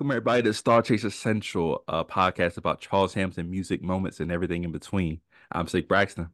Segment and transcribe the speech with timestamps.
[0.00, 4.64] Welcome everybody to Star Chaser Central, a podcast about Charles Hamilton music moments and everything
[4.64, 5.20] in between.
[5.52, 6.30] I'm Sick Braxton.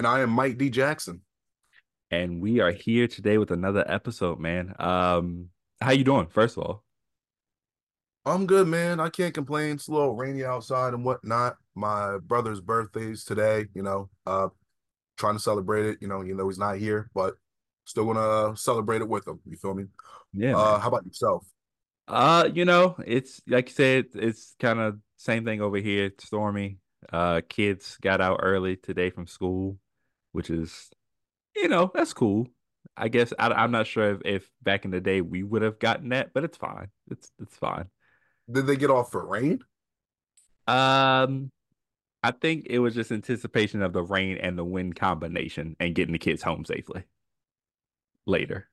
[0.00, 0.68] And I am Mike D.
[0.68, 1.20] Jackson.
[2.10, 4.74] And we are here today with another episode, man.
[4.80, 5.50] Um,
[5.80, 6.82] how you doing, first of all?
[8.26, 8.98] I'm good, man.
[8.98, 9.76] I can't complain.
[9.76, 11.58] It's a little rainy outside and whatnot.
[11.76, 14.08] My brother's birthday's today, you know.
[14.26, 14.48] Uh
[15.16, 17.36] trying to celebrate it, you know, you know he's not here, but
[17.84, 19.38] still gonna celebrate it with him.
[19.46, 19.84] You feel me?
[20.32, 20.56] Yeah.
[20.56, 21.46] Uh how about yourself?
[22.08, 26.06] Uh, you know, it's like you said, it's kind of same thing over here.
[26.06, 26.78] It's stormy.
[27.12, 29.78] Uh, kids got out early today from school,
[30.32, 30.90] which is,
[31.54, 32.48] you know, that's cool.
[32.96, 35.78] I guess I, I'm not sure if, if back in the day we would have
[35.78, 36.88] gotten that, but it's fine.
[37.10, 37.86] It's it's fine.
[38.50, 39.60] Did they get off for rain?
[40.66, 41.50] Um,
[42.22, 46.12] I think it was just anticipation of the rain and the wind combination and getting
[46.12, 47.04] the kids home safely
[48.26, 48.68] later.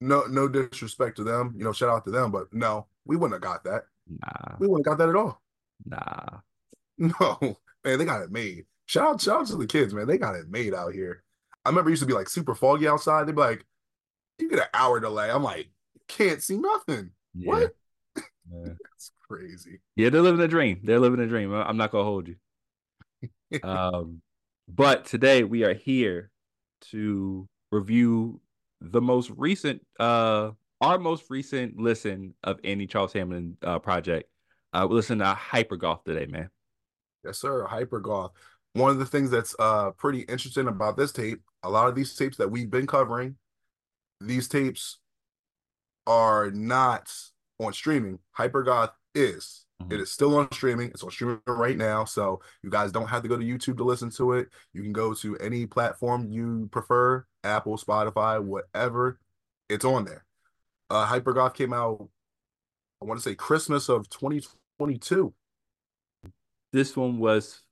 [0.00, 3.34] No, no disrespect to them, you know, shout out to them, but no, we wouldn't
[3.34, 3.84] have got that.
[4.08, 5.40] Nah, We wouldn't have got that at all.
[5.84, 6.40] nah.
[6.98, 7.38] No,
[7.82, 8.66] man, they got it made.
[8.84, 10.06] Shout out, shout out to the kids, man.
[10.06, 11.22] They got it made out here.
[11.64, 13.26] I remember it used to be like super foggy outside.
[13.26, 13.64] They'd be like,
[14.38, 15.30] you get an hour delay.
[15.30, 15.70] I'm like,
[16.08, 17.12] can't see nothing.
[17.34, 17.48] Yeah.
[17.48, 17.74] What?
[18.16, 18.22] Yeah.
[18.82, 19.80] That's crazy.
[19.96, 20.80] Yeah, they're living a dream.
[20.84, 21.54] They're living a dream.
[21.54, 22.36] I'm not gonna hold you.
[23.62, 24.22] Um,
[24.68, 26.30] but today we are here
[26.90, 28.40] to review
[28.80, 30.50] the most recent, uh,
[30.80, 34.28] our most recent listen of any Charles Hamilton uh, project.
[34.72, 36.48] Uh, we listened to Hypergoth today, man.
[37.24, 37.66] Yes, sir.
[37.66, 38.30] Hypergoth.
[38.74, 42.14] One of the things that's uh pretty interesting about this tape, a lot of these
[42.14, 43.36] tapes that we've been covering,
[44.20, 44.98] these tapes
[46.06, 47.12] are not
[47.58, 48.20] on streaming.
[48.38, 49.64] Hypergoth is.
[49.80, 49.92] Mhm.
[49.92, 50.90] It is still on streaming.
[50.90, 52.04] It's on streaming right now.
[52.04, 54.48] So you guys don't have to go to YouTube to listen to it.
[54.72, 59.18] You can go to any platform you prefer, Apple, Spotify, whatever.
[59.68, 60.24] It's on there.
[60.90, 62.08] Uh Hypergoth came out,
[63.02, 65.34] I want to say Christmas of 2022.
[66.72, 67.62] This one was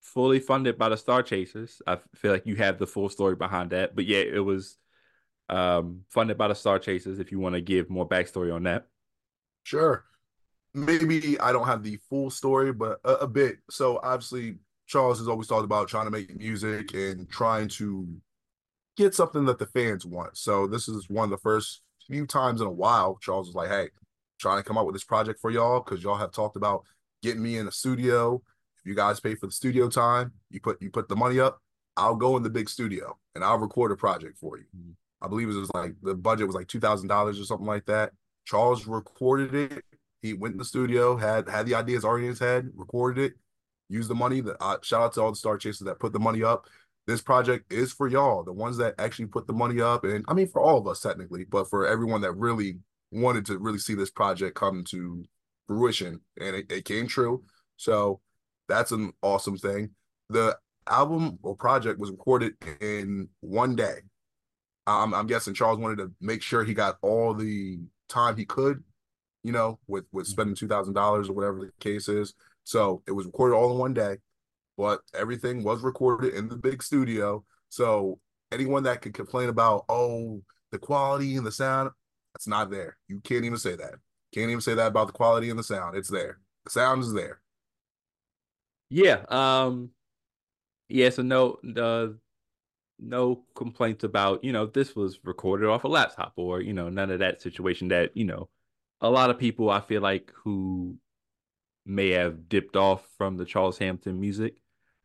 [0.00, 1.82] fully funded by the Star Chasers.
[1.86, 4.78] I feel like you have the full story behind that, but yeah, it was
[5.48, 7.18] um, funded by the Star Chasers.
[7.18, 8.86] If you want to give more backstory on that.
[9.64, 10.04] Sure.
[10.72, 13.58] Maybe I don't have the full story, but a, a bit.
[13.70, 18.08] So obviously, Charles has always talked about trying to make music and trying to
[18.96, 20.36] get something that the fans want.
[20.36, 23.68] So this is one of the first few times in a while Charles was like,
[23.68, 23.90] "Hey,
[24.38, 26.84] trying to come up with this project for y'all because y'all have talked about
[27.22, 28.42] getting me in a studio.
[28.78, 31.60] If you guys pay for the studio time, you put you put the money up.
[31.96, 34.94] I'll go in the big studio and I'll record a project for you." Mhm.
[35.22, 37.86] I believe it was like the budget was like two thousand dollars or something like
[37.86, 38.12] that.
[38.44, 39.84] Charles recorded it.
[40.22, 43.32] He went in the studio, had had the ideas already in his head, recorded it,
[43.88, 44.40] used the money.
[44.40, 46.66] That uh, shout out to all the star chasers that put the money up.
[47.06, 50.34] This project is for y'all, the ones that actually put the money up, and I
[50.34, 52.78] mean for all of us technically, but for everyone that really
[53.10, 55.24] wanted to really see this project come to
[55.66, 57.42] fruition, and it, it came true.
[57.76, 58.20] So
[58.68, 59.90] that's an awesome thing.
[60.28, 60.56] The
[60.88, 63.96] album or project was recorded in one day.
[64.86, 68.82] I'm, I'm guessing Charles wanted to make sure he got all the time he could,
[69.42, 72.34] you know, with with spending two thousand dollars or whatever the case is.
[72.64, 74.18] So it was recorded all in one day,
[74.76, 77.44] but everything was recorded in the big studio.
[77.68, 78.18] So
[78.52, 81.90] anyone that could complain about oh the quality and the sound,
[82.34, 82.96] that's not there.
[83.08, 83.94] You can't even say that.
[84.32, 85.96] Can't even say that about the quality and the sound.
[85.96, 86.38] It's there.
[86.64, 87.40] The sound is there.
[88.90, 89.24] Yeah.
[89.28, 89.90] Um.
[90.88, 91.10] Yeah.
[91.10, 91.58] So no.
[91.76, 92.16] Uh,
[93.02, 97.10] no complaints about you know this was recorded off a laptop or you know none
[97.10, 98.48] of that situation that you know
[99.00, 100.96] a lot of people I feel like who
[101.86, 104.56] may have dipped off from the Charles Hamilton music.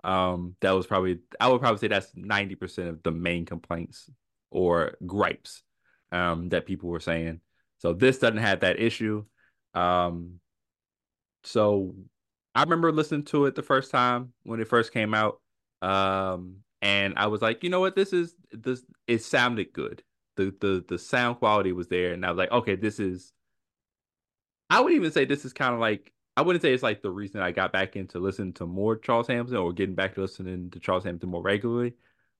[0.03, 4.09] Um, that was probably I would probably say that's ninety percent of the main complaints
[4.51, 5.63] or gripes
[6.11, 7.41] um, that people were saying.
[7.79, 9.25] So this doesn't have that issue.
[9.73, 10.39] Um,
[11.43, 11.95] so
[12.53, 15.41] I remember listening to it the first time when it first came out.
[15.81, 20.03] Um, and I was like, you know what, this is this it sounded good.
[20.37, 23.33] The the the sound quality was there, and I was like, okay, this is
[24.69, 27.11] I would even say this is kind of like I wouldn't say it's like the
[27.11, 30.69] reason I got back into listening to more Charles Hamilton or getting back to listening
[30.71, 31.93] to Charles Hamilton more regularly.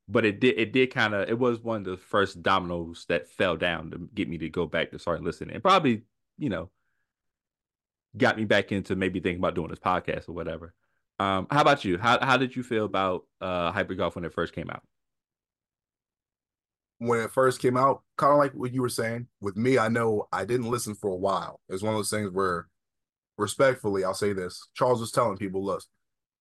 [0.08, 3.28] But it did it did kind of it was one of the first dominoes that
[3.28, 5.56] fell down to get me to go back to start listening.
[5.56, 6.04] And probably,
[6.38, 6.70] you know,
[8.18, 10.74] got me back into maybe thinking about doing this podcast or whatever.
[11.20, 11.98] Um, how about you?
[11.98, 14.84] How how did you feel about uh Hypergoth when it first came out?
[17.00, 19.28] When it first came out, kind of like what you were saying.
[19.42, 21.60] With me, I know I didn't listen for a while.
[21.70, 22.68] It's one of those things where,
[23.38, 24.68] respectfully, I'll say this.
[24.74, 25.84] Charles was telling people, look,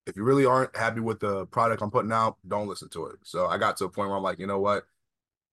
[0.07, 3.17] if you really aren't happy with the product I'm putting out, don't listen to it.
[3.25, 4.85] So I got to a point where I'm like, you know what?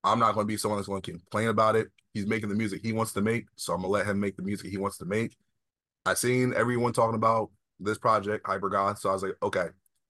[0.04, 1.90] I'm not going to be someone that's going to complain about it.
[2.14, 4.44] He's making the music he wants to make, so I'm gonna let him make the
[4.44, 5.38] music he wants to make.
[6.06, 8.98] I seen everyone talking about this project, Hypergoth.
[8.98, 9.68] So I was like, okay,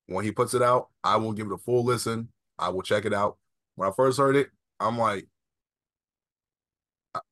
[0.08, 2.30] when he puts it out, I will give it a full listen.
[2.58, 3.38] I will check it out.
[3.76, 4.50] When I first heard it,
[4.82, 5.28] I'm like,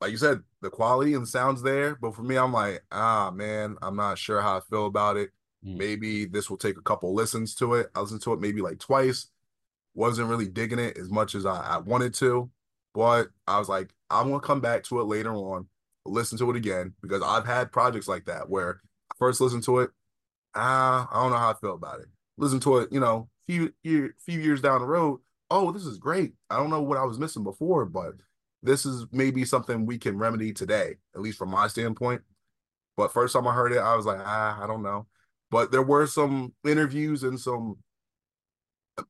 [0.01, 1.96] like you said, the quality and the sounds there.
[1.96, 5.31] But for me, I'm like, ah, man, I'm not sure how I feel about it.
[5.66, 5.78] Mm.
[5.78, 7.90] Maybe this will take a couple listens to it.
[7.96, 9.30] I listened to it maybe like twice.
[9.96, 12.50] Wasn't really digging it as much as I, I wanted to.
[12.94, 15.68] But I was like, I'm gonna come back to it later on,
[16.06, 18.81] listen to it again because I've had projects like that where
[19.12, 19.92] I first listen to it,
[20.56, 22.07] ah, I don't know how I feel about it.
[22.38, 25.19] Listen to it, you know, few year, few years down the road.
[25.51, 26.34] Oh, this is great.
[26.50, 28.13] I don't know what I was missing before, but
[28.62, 32.22] this is maybe something we can remedy today, at least from my standpoint.
[32.98, 35.07] But first time I heard it, I was like, ah, I don't know.
[35.51, 37.78] But there were some interviews and some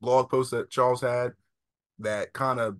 [0.00, 1.32] blog posts that Charles had
[1.98, 2.76] that kind of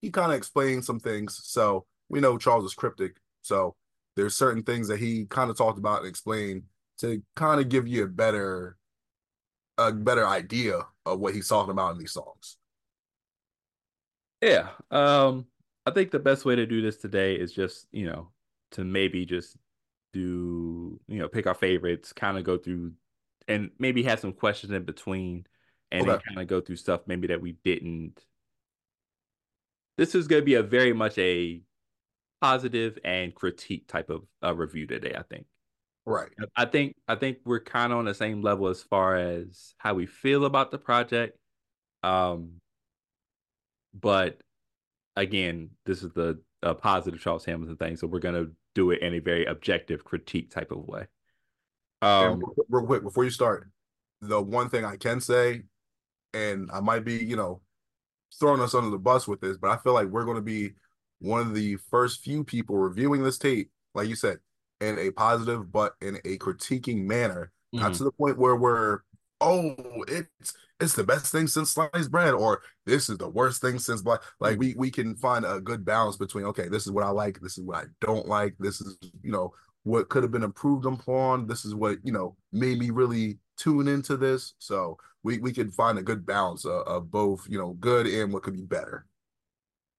[0.00, 1.40] he kind of explained some things.
[1.44, 3.16] So we know Charles is cryptic.
[3.42, 3.76] So
[4.16, 6.64] there's certain things that he kind of talked about and explained
[6.98, 8.76] to kind of give you a better
[9.78, 12.56] a better idea of what he's talking about in these songs.
[14.42, 14.70] Yeah.
[14.90, 15.46] Um
[15.86, 18.30] I think the best way to do this today is just, you know,
[18.72, 19.56] to maybe just
[20.12, 22.92] do, you know, pick our favorites, kind of go through
[23.48, 25.46] and maybe have some questions in between
[25.90, 26.22] and okay.
[26.28, 28.24] kind of go through stuff maybe that we didn't.
[29.98, 31.62] This is going to be a very much a
[32.40, 35.46] positive and critique type of uh, review today, I think.
[36.04, 36.30] Right.
[36.56, 39.94] I think I think we're kind of on the same level as far as how
[39.94, 41.38] we feel about the project.
[42.02, 42.61] Um
[43.94, 44.40] but
[45.16, 49.14] again, this is the uh, positive Charles Hamilton thing, so we're gonna do it in
[49.14, 51.06] a very objective critique type of way.
[52.00, 53.68] Um, real quick before you start,
[54.20, 55.62] the one thing I can say,
[56.34, 57.60] and I might be, you know,
[58.38, 60.72] throwing us under the bus with this, but I feel like we're going to be
[61.20, 64.38] one of the first few people reviewing this tape, like you said,
[64.80, 67.84] in a positive but in a critiquing manner, mm-hmm.
[67.84, 69.00] not to the point where we're
[69.40, 69.74] oh,
[70.08, 74.02] it's it's the best thing since sliced bread, or this is the worst thing since
[74.02, 74.20] black.
[74.40, 77.40] Like we we can find a good balance between okay, this is what I like,
[77.40, 80.84] this is what I don't like, this is you know what could have been improved
[80.86, 81.46] upon.
[81.46, 84.54] This is what you know made me really tune into this.
[84.58, 88.32] So we we could find a good balance of, of both you know good and
[88.32, 89.06] what could be better.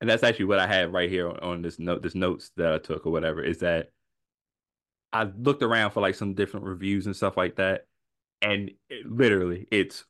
[0.01, 2.73] And that's actually what I had right here on, on this note, this notes that
[2.73, 3.41] I took or whatever.
[3.41, 3.91] Is that
[5.13, 7.85] I looked around for like some different reviews and stuff like that
[8.43, 10.03] and it, literally it's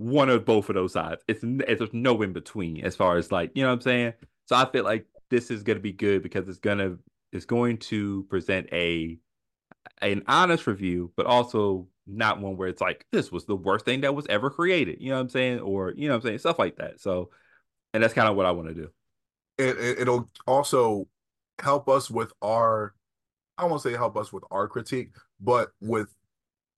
[0.00, 1.22] one of both of those sides.
[1.28, 4.14] It's, it's there's no in between as far as like you know what I'm saying.
[4.46, 6.96] So I feel like this is gonna be good because it's gonna
[7.32, 9.18] it's going to present a
[10.00, 14.00] an honest review, but also not one where it's like this was the worst thing
[14.00, 14.96] that was ever created.
[15.00, 16.98] You know what I'm saying, or you know what I'm saying, stuff like that.
[16.98, 17.28] So,
[17.92, 18.88] and that's kind of what I want to do.
[19.58, 21.08] It, it'll also
[21.60, 22.94] help us with our
[23.58, 25.10] I won't say help us with our critique,
[25.40, 26.08] but with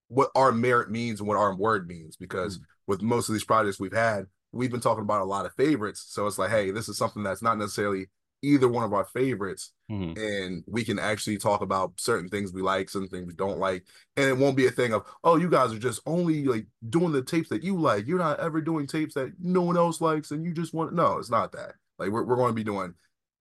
[0.09, 2.65] what our merit means and what our word means because mm-hmm.
[2.87, 6.05] With most of these projects we've had we've been talking about a lot of favorites
[6.09, 8.07] so it's like hey this is something that's not necessarily
[8.43, 10.19] either one of our favorites mm-hmm.
[10.19, 13.85] and we can actually talk about certain things we like certain things we don't like
[14.17, 17.13] and it won't be a thing of oh you guys are just only like doing
[17.13, 20.33] the tapes that you like you're not ever doing tapes that no one else likes
[20.33, 22.93] and you just want no it's not that like we're, we're going to be doing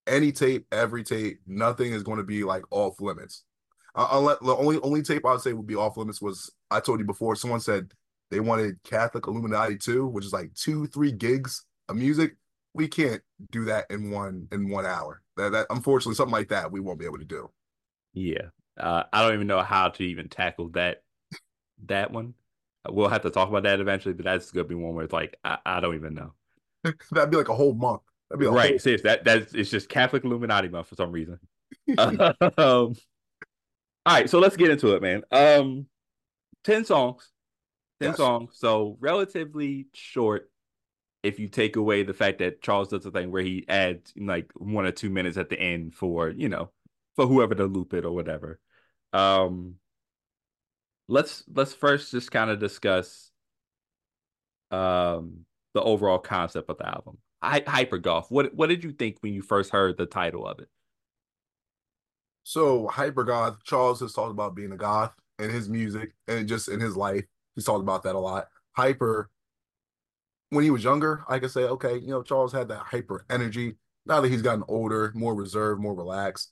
[0.08, 3.44] any tape every tape nothing is going to be like off limits
[3.94, 6.80] I'll let the only only tape I would say would be off limits was I
[6.80, 7.36] told you before.
[7.36, 7.92] Someone said
[8.32, 12.36] they wanted Catholic Illuminati too, which is like two three gigs of music.
[12.74, 13.22] We can't
[13.52, 15.22] do that in one in one hour.
[15.38, 17.52] That, that unfortunately something like that we won't be able to do.
[18.14, 18.48] Yeah,
[18.80, 21.04] uh, I don't even know how to even tackle that
[21.86, 22.34] that one.
[22.90, 25.38] We'll have to talk about that eventually, but that's gonna be one where it's like
[25.44, 26.34] I, I don't even know.
[27.12, 28.02] That'd be like a whole month.
[28.30, 28.72] That'd be right.
[28.72, 28.80] Whole...
[28.80, 29.02] Serious.
[29.02, 31.38] That that's it's just Catholic Illuminati month for some reason.
[31.98, 32.96] um,
[34.04, 35.22] all right, so let's get into it, man.
[35.32, 35.86] Um,
[36.64, 37.30] ten songs,
[38.01, 38.17] ten yes.
[38.17, 38.55] songs.
[38.58, 40.50] So relatively short.
[41.24, 44.51] If you take away the fact that Charles does a thing where he adds like
[44.55, 46.72] one or two minutes at the end for you know
[47.15, 48.60] for whoever to loop it or whatever.
[49.13, 49.75] Um,
[51.08, 53.31] let's let's first just kind of discuss
[54.72, 57.20] um the overall concept of the album.
[57.43, 58.25] Hi- Hypergoth.
[58.29, 60.70] What what did you think when you first heard the title of it?
[62.43, 66.67] So Hyper Goth, Charles has talked about being a goth in his music and just
[66.67, 67.25] in his life.
[67.55, 68.48] He's talked about that a lot.
[68.74, 69.29] Hyper,
[70.50, 73.75] when he was younger, I could say, okay, you know, Charles had that hyper energy.
[74.05, 76.51] Now that he's gotten older, more reserved, more relaxed,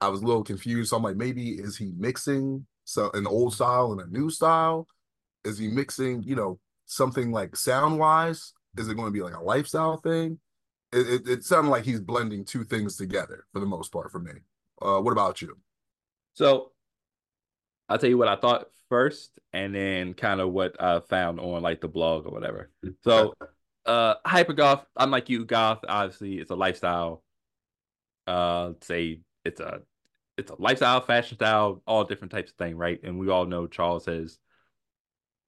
[0.00, 0.90] I was a little confused.
[0.90, 4.86] So I'm like, maybe is he mixing so an old style and a new style?
[5.44, 8.52] Is he mixing, you know, something like sound wise?
[8.76, 10.38] Is it going to be like a lifestyle thing?
[10.92, 14.18] It, it, it sounded like he's blending two things together for the most part for
[14.18, 14.32] me.
[14.80, 15.56] Uh, what about you?
[16.34, 16.72] So
[17.88, 21.62] I'll tell you what I thought first, and then kind of what I found on
[21.62, 22.70] like the blog or whatever.
[23.02, 23.32] So,
[23.86, 24.84] uh, hyper goth.
[24.94, 25.80] I'm like you, goth.
[25.88, 27.22] Obviously, it's a lifestyle.
[28.26, 29.80] Uh, say it's a
[30.36, 33.00] it's a lifestyle, fashion style, all different types of thing, right?
[33.02, 34.38] And we all know Charles has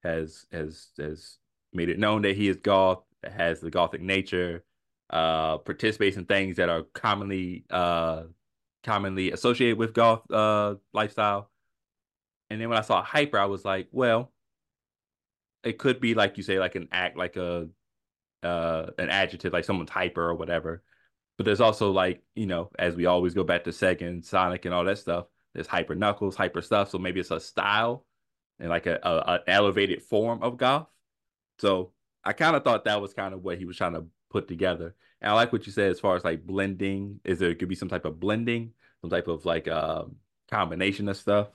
[0.03, 1.39] has has has
[1.73, 4.65] made it known that he is goth, has the gothic nature,
[5.11, 8.25] uh, participates in things that are commonly uh
[8.83, 11.52] commonly associated with goth uh lifestyle.
[12.53, 14.31] And then when I saw hyper, I was like, well,
[15.65, 17.69] it could be like you say, like an act, like a
[18.43, 20.83] uh an adjective, like someone's hyper or whatever.
[21.39, 24.67] But there's also like, you know, as we always go back to Sega and Sonic
[24.67, 26.91] and all that stuff, there's hyper knuckles, hyper stuff.
[26.91, 28.05] So maybe it's a style
[28.61, 30.89] and like a, a an elevated form of goth.
[31.59, 31.93] So
[32.23, 34.95] I kind of thought that was kind of what he was trying to put together.
[35.23, 37.21] And I like what you said as far as like blending.
[37.25, 40.05] Is there could be some type of blending, some type of like uh,
[40.51, 41.49] combination of stuff.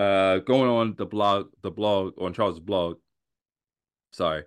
[0.00, 2.96] Uh, going on the blog, the blog on Charles' blog.
[4.12, 4.44] Sorry.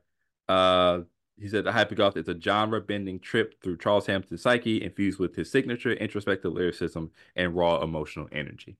[0.49, 1.01] Uh,
[1.39, 5.51] he said the Hypergoth is a genre-bending trip through Charles Hamilton's psyche, infused with his
[5.51, 8.77] signature introspective lyricism and raw emotional energy.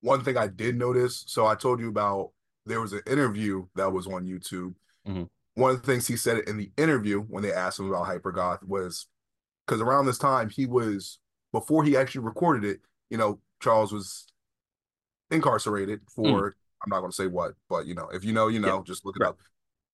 [0.00, 2.32] One thing I did notice, so I told you about
[2.66, 4.74] there was an interview that was on YouTube.
[5.06, 5.24] Mm-hmm.
[5.54, 8.64] One of the things he said in the interview when they asked him about Hypergoth
[8.64, 9.06] was
[9.66, 11.20] because around this time he was
[11.52, 14.26] before he actually recorded it, you know, Charles was
[15.30, 16.52] incarcerated for mm.
[16.82, 18.82] I'm not going to say what, but you know, if you know, you know, yeah.
[18.84, 19.30] just look it right.
[19.30, 19.38] up.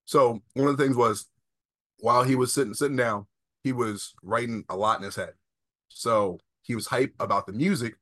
[0.05, 1.27] So one of the things was
[2.01, 3.27] while he was sitting sitting down,
[3.63, 5.33] he was writing a lot in his head.
[5.89, 7.95] So he was hype about the music,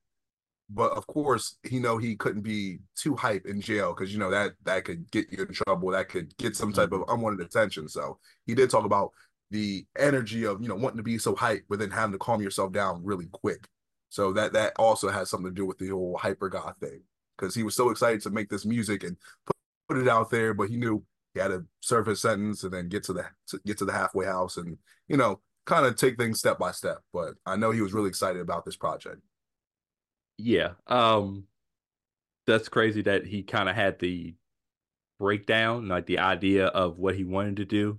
[0.68, 4.30] but of course he know he couldn't be too hype in jail because you know
[4.30, 5.90] that that could get you in trouble.
[5.90, 7.14] That could get some type of mm-hmm.
[7.14, 7.88] unwanted attention.
[7.88, 9.12] So he did talk about
[9.50, 12.42] the energy of you know wanting to be so hype, but then having to calm
[12.42, 13.68] yourself down really quick.
[14.08, 17.02] So that that also has something to do with the whole hyper goth thing
[17.42, 19.56] because he was so excited to make this music and put,
[19.88, 21.02] put it out there, but he knew
[21.34, 23.92] he had to serve his sentence and then get to the to get to the
[23.92, 26.98] halfway house and you know kind of take things step by step.
[27.12, 29.20] But I know he was really excited about this project.
[30.38, 31.44] Yeah, um,
[32.46, 34.36] that's crazy that he kind of had the
[35.18, 37.98] breakdown, like the idea of what he wanted to do,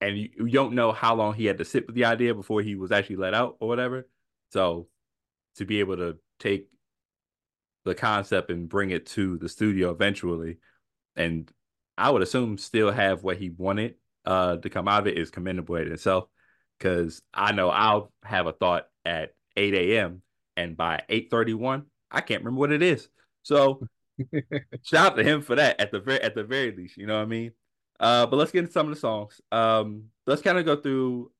[0.00, 2.62] and you, you don't know how long he had to sit with the idea before
[2.62, 4.08] he was actually let out or whatever.
[4.52, 4.88] So
[5.56, 6.68] to be able to take
[7.84, 10.58] the concept and bring it to the studio eventually
[11.16, 11.50] and
[11.96, 15.30] I would assume still have what he wanted uh, to come out of it is
[15.30, 16.28] commendable in itself.
[16.78, 20.22] Because I know I'll have a thought at 8 a.m.
[20.56, 23.08] and by 8:31, I can't remember what it is.
[23.42, 23.86] So
[24.82, 26.96] shout out to him for that at the very at the very least.
[26.96, 27.52] You know what I mean?
[28.00, 29.40] Uh, but let's get into some of the songs.
[29.52, 31.30] Um, let's kind of go through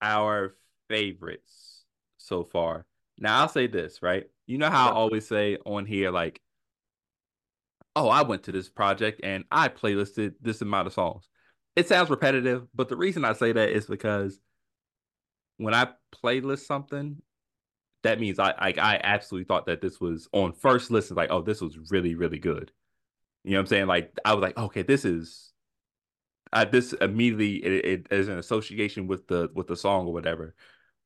[0.00, 0.56] our
[0.88, 1.84] favorites
[2.18, 2.84] so far.
[3.18, 4.24] Now I'll say this, right?
[4.46, 6.40] You know how I always say on here, like
[7.94, 11.28] oh, I went to this project and I playlisted this amount of songs.
[11.76, 14.40] It sounds repetitive, but the reason I say that is because
[15.56, 15.88] when I
[16.22, 17.20] playlist something,
[18.02, 21.42] that means I I, I absolutely thought that this was on first listen, like, oh,
[21.42, 22.72] this was really, really good.
[23.44, 23.86] You know what I'm saying?
[23.86, 25.52] Like I was like, okay, this is
[26.52, 30.54] uh, this immediately it, it is an association with the with the song or whatever,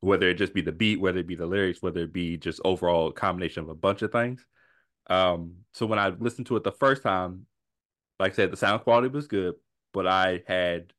[0.07, 2.61] whether it just be the beat, whether it be the lyrics, whether it be just
[2.65, 4.47] overall combination of a bunch of things.
[5.11, 7.47] Um, so when I listened to it the first time,
[8.21, 9.57] like I said, the sound quality was good,
[9.93, 10.93] but I had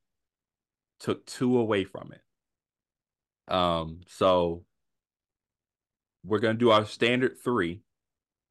[1.00, 3.54] took two away from it.
[3.54, 4.66] Um, so
[6.26, 7.84] we're gonna do our standard three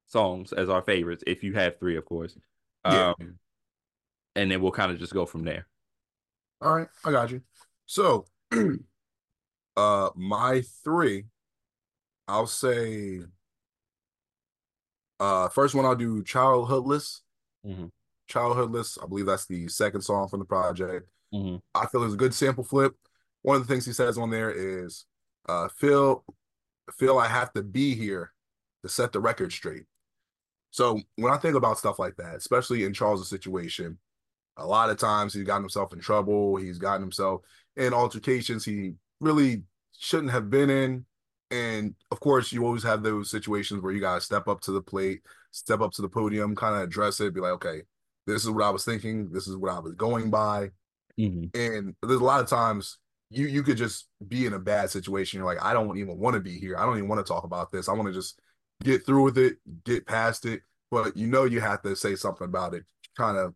[0.07, 2.35] songs as our favorites, if you have three, of course.
[2.83, 3.13] Yeah.
[3.19, 3.37] Um,
[4.35, 5.67] and then we'll kind of just go from there.
[6.61, 7.41] All right, I got you.
[7.85, 8.25] So,
[9.77, 11.25] uh, my three,
[12.27, 13.21] I'll say
[15.19, 17.21] uh, first one I'll do Childhoodless.
[17.65, 17.85] Mm-hmm.
[18.29, 19.01] Childhoodless.
[19.01, 21.07] I believe that's the second song from the project.
[21.33, 21.57] Mm-hmm.
[21.75, 22.95] I feel it's a good sample flip.
[23.43, 25.05] One of the things he says on there is,
[25.47, 26.25] uh, "Feel,
[26.97, 28.33] feel I have to be here
[28.83, 29.83] to set the record straight."
[30.71, 33.97] So when I think about stuff like that, especially in Charles' situation,
[34.57, 36.57] a lot of times he's gotten himself in trouble.
[36.57, 37.41] He's gotten himself
[37.75, 39.63] in altercations he really
[39.97, 41.05] shouldn't have been in.
[41.49, 44.81] And of course, you always have those situations where you gotta step up to the
[44.81, 45.21] plate,
[45.51, 47.83] step up to the podium, kind of address it, be like, okay,
[48.25, 50.71] this is what I was thinking, this is what I was going by.
[51.19, 51.59] Mm-hmm.
[51.59, 52.97] And there's a lot of times
[53.29, 55.39] you you could just be in a bad situation.
[55.39, 56.77] You're like, I don't even want to be here.
[56.77, 57.89] I don't even want to talk about this.
[57.89, 58.39] I want to just
[58.83, 60.61] get through with it, get past it.
[60.91, 62.85] But you know you have to say something about it,
[63.17, 63.53] kind of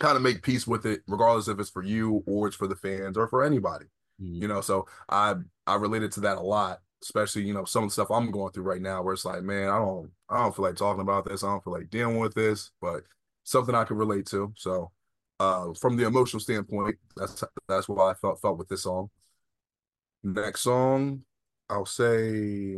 [0.00, 2.76] kind of make peace with it, regardless if it's for you or it's for the
[2.76, 3.86] fans or for anybody.
[4.20, 4.42] Mm-hmm.
[4.42, 5.34] You know, so I
[5.66, 8.52] I related to that a lot especially you know some of the stuff I'm going
[8.52, 11.26] through right now, where it's like, man, I don't, I don't feel like talking about
[11.26, 11.44] this.
[11.44, 13.04] I don't feel like dealing with this, but
[13.44, 14.52] something I can relate to.
[14.56, 14.90] So,
[15.38, 19.10] uh, from the emotional standpoint, that's that's what I felt felt with this song.
[20.22, 21.22] Next song,
[21.68, 22.76] I'll say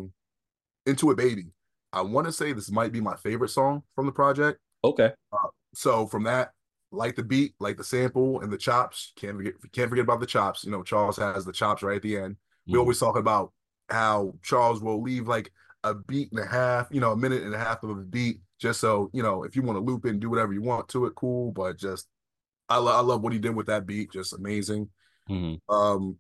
[0.85, 1.47] "Into a Baby."
[1.93, 4.59] I want to say this might be my favorite song from the project.
[4.85, 5.13] Okay.
[5.33, 6.51] Uh, so from that,
[6.97, 9.13] like the beat, like the sample and the chops.
[9.17, 10.65] Can't forget, can't forget about the chops.
[10.65, 12.37] You know, Charles has the chops right at the end.
[12.67, 12.79] We mm.
[12.81, 13.53] always talk about
[13.89, 15.53] how Charles will leave like
[15.85, 18.41] a beat and a half, you know, a minute and a half of a beat,
[18.59, 20.89] just so you know, if you want to loop it and do whatever you want
[20.89, 21.53] to it, cool.
[21.53, 22.09] But just,
[22.69, 24.89] I, lo- I love what he did with that beat, just amazing.
[25.31, 25.75] Mm-hmm.
[25.75, 26.17] Um,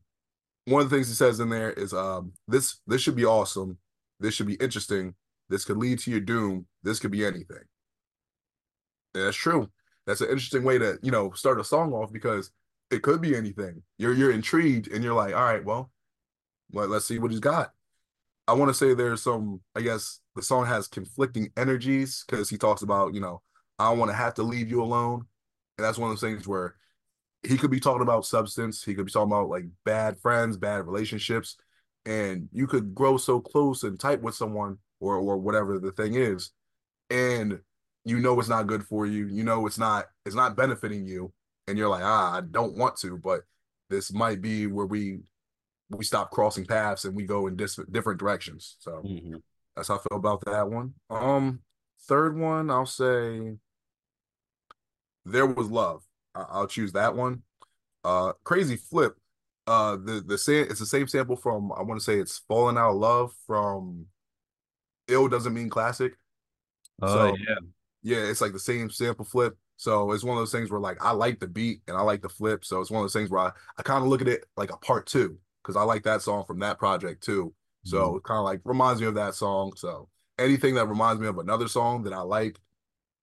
[0.66, 3.78] one of the things he says in there is, um, this this should be awesome.
[4.20, 5.14] This should be interesting.
[5.48, 6.66] This could lead to your doom.
[6.82, 7.62] This could be anything.
[9.14, 9.70] And that's true
[10.06, 12.50] that's an interesting way to you know start a song off because
[12.90, 13.82] it could be anything.
[13.98, 15.90] You're you're intrigued and you're like, all right, well,
[16.72, 17.72] let's see what he's got.
[18.48, 22.56] I want to say there's some, I guess the song has conflicting energies because he
[22.56, 23.42] talks about, you know,
[23.78, 25.26] I don't want to have to leave you alone.
[25.76, 26.76] And that's one of those things where
[27.42, 30.86] he could be talking about substance, he could be talking about like bad friends, bad
[30.86, 31.56] relationships,
[32.04, 36.14] and you could grow so close and tight with someone or or whatever the thing
[36.14, 36.52] is.
[37.10, 37.60] And
[38.06, 41.30] you know it's not good for you you know it's not it's not benefiting you
[41.68, 43.42] and you're like ah i don't want to but
[43.90, 45.18] this might be where we
[45.90, 48.76] we stop crossing paths and we go in dis- different directions.
[48.80, 49.36] So mm-hmm.
[49.74, 50.94] that's how i feel about that one.
[51.10, 51.60] Um
[52.08, 53.56] third one i'll say
[55.24, 56.02] there was love.
[56.34, 57.42] I- will choose that one.
[58.04, 59.16] Uh crazy flip.
[59.66, 62.76] Uh the the same it's the same sample from i want to say it's falling
[62.76, 64.06] out of love from
[65.08, 66.12] ill doesn't mean classic.
[67.02, 67.56] Oh so, yeah
[68.06, 69.58] yeah, it's like the same sample flip.
[69.76, 72.22] So it's one of those things where like I like the beat and I like
[72.22, 72.64] the flip.
[72.64, 74.70] So it's one of those things where I, I kind of look at it like
[74.70, 77.52] a part two because I like that song from that project too.
[77.84, 78.16] So mm-hmm.
[78.18, 79.72] it kind of like reminds me of that song.
[79.74, 82.60] So anything that reminds me of another song that I like,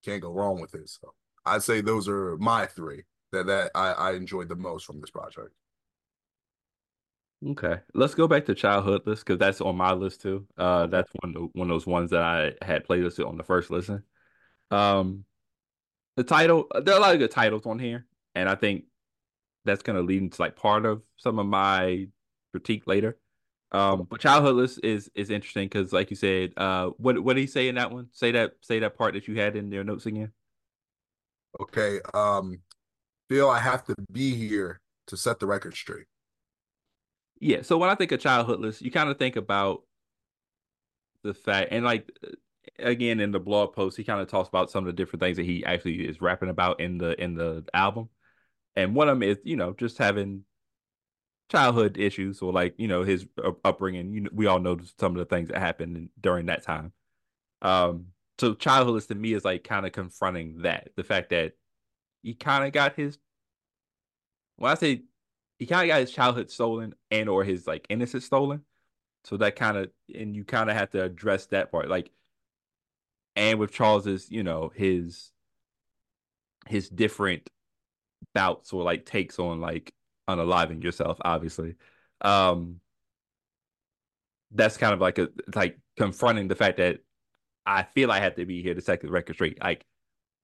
[0.03, 0.89] can't go wrong with it.
[0.89, 1.13] So
[1.45, 5.11] I'd say those are my three that that I, I enjoyed the most from this
[5.11, 5.51] project.
[7.51, 10.45] Okay, let's go back to Childhoodless because that's on my list too.
[10.57, 13.43] Uh, that's one of the, one of those ones that I had playlisted on the
[13.43, 14.03] first listen.
[14.71, 15.25] Um,
[16.15, 18.85] the title, there are a lot of good titles on here, and I think
[19.65, 22.07] that's going to lead into like part of some of my
[22.51, 23.17] critique later.
[23.71, 27.47] Um, but childhoodless is is interesting because, like you said, uh, what what did he
[27.47, 28.07] say in that one?
[28.11, 30.31] Say that say that part that you had in your notes again.
[31.59, 31.99] Okay.
[32.13, 32.59] Um,
[33.29, 36.05] Phil, I have to be here to set the record straight.
[37.39, 37.63] Yeah.
[37.63, 39.81] So when I think of childhoodless, you kind of think about
[41.23, 42.11] the fact, and like
[42.79, 45.37] again in the blog post he kind of talks about some of the different things
[45.37, 48.09] that he actually is rapping about in the in the album.
[48.75, 50.43] And one of them is you know just having
[51.49, 53.25] childhood issues or like you know his
[53.63, 54.13] upbringing.
[54.13, 56.93] You know we all know some of the things that happened during that time.
[57.61, 58.07] Um
[58.39, 60.89] so childhoodless to me is like kind of confronting that.
[60.95, 61.53] The fact that
[62.21, 63.17] he kind of got his
[64.55, 65.03] when i say
[65.59, 68.61] he kind of got his childhood stolen and or his like innocence stolen.
[69.25, 71.89] So that kind of and you kind of have to address that part.
[71.89, 72.11] Like
[73.35, 75.31] and with Charles's, you know, his
[76.67, 77.49] his different
[78.33, 79.93] bouts or like takes on like
[80.29, 81.75] unaliving yourself, obviously.
[82.21, 82.79] Um
[84.51, 86.99] that's kind of like a like confronting the fact that
[87.65, 89.61] I feel I have to be here to set the record straight.
[89.61, 89.85] Like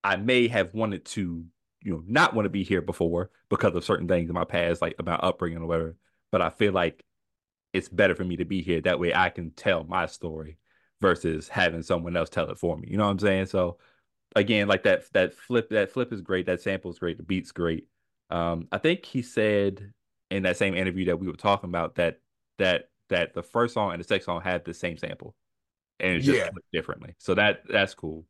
[0.04, 1.46] I may have wanted to,
[1.84, 4.82] you know, not want to be here before because of certain things in my past,
[4.82, 5.98] like about upbringing or whatever.
[6.32, 7.04] But I feel like
[7.74, 8.82] it's better for me to be here.
[8.82, 10.58] That way I can tell my story
[11.02, 12.88] versus having someone else tell it for me.
[12.90, 13.48] You know what I'm saying?
[13.48, 13.78] So
[14.36, 16.46] again, like that that flip that flip is great.
[16.46, 17.18] That sample is great.
[17.18, 17.88] The beat's great.
[18.30, 19.94] Um, I think he said
[20.30, 22.20] in that same interview that we were talking about that
[22.58, 25.36] that that the first song and the second song had the same sample,
[26.00, 26.50] and it just yeah.
[26.72, 27.16] differently.
[27.18, 28.26] So that that's cool.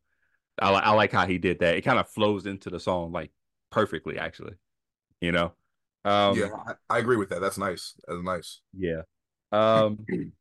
[0.60, 1.76] I, I like how he did that.
[1.76, 3.30] It kind of flows into the song like
[3.70, 4.54] perfectly, actually.
[5.20, 5.52] You know.
[6.02, 7.40] Um, yeah, I, I agree with that.
[7.40, 7.94] That's nice.
[8.08, 8.60] That's nice.
[8.76, 9.02] Yeah.
[9.52, 10.06] Um,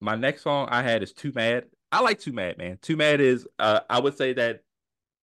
[0.00, 1.64] my next song I had is Too Mad.
[1.92, 2.78] I like Too Mad, man.
[2.80, 4.62] Too Mad is uh I would say that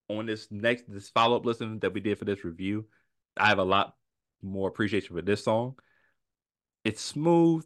[0.08, 2.86] on this next this follow-up listen that we did for this review,
[3.36, 3.94] I have a lot
[4.42, 5.76] more appreciation for this song.
[6.84, 7.64] It's smooth.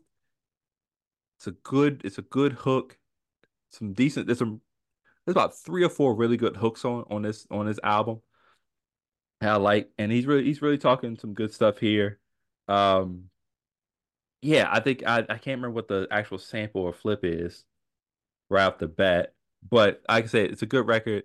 [1.38, 2.98] It's a good, it's a good hook.
[3.70, 4.60] Some decent, there's some
[5.24, 8.20] there's about three or four really good hooks on on this on this album.
[9.40, 12.20] I like, and he's really he's really talking some good stuff here.
[12.68, 13.24] Um
[14.42, 17.64] yeah, I think I, I can't remember what the actual sample or flip is
[18.50, 19.34] right off the bat,
[19.68, 21.22] but like I said, it's a good record.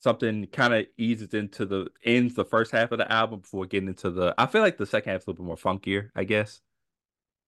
[0.00, 3.88] Something kind of eases into the ends the first half of the album before getting
[3.88, 4.34] into the.
[4.38, 6.10] I feel like the second half is a little bit more funkier.
[6.14, 6.60] I guess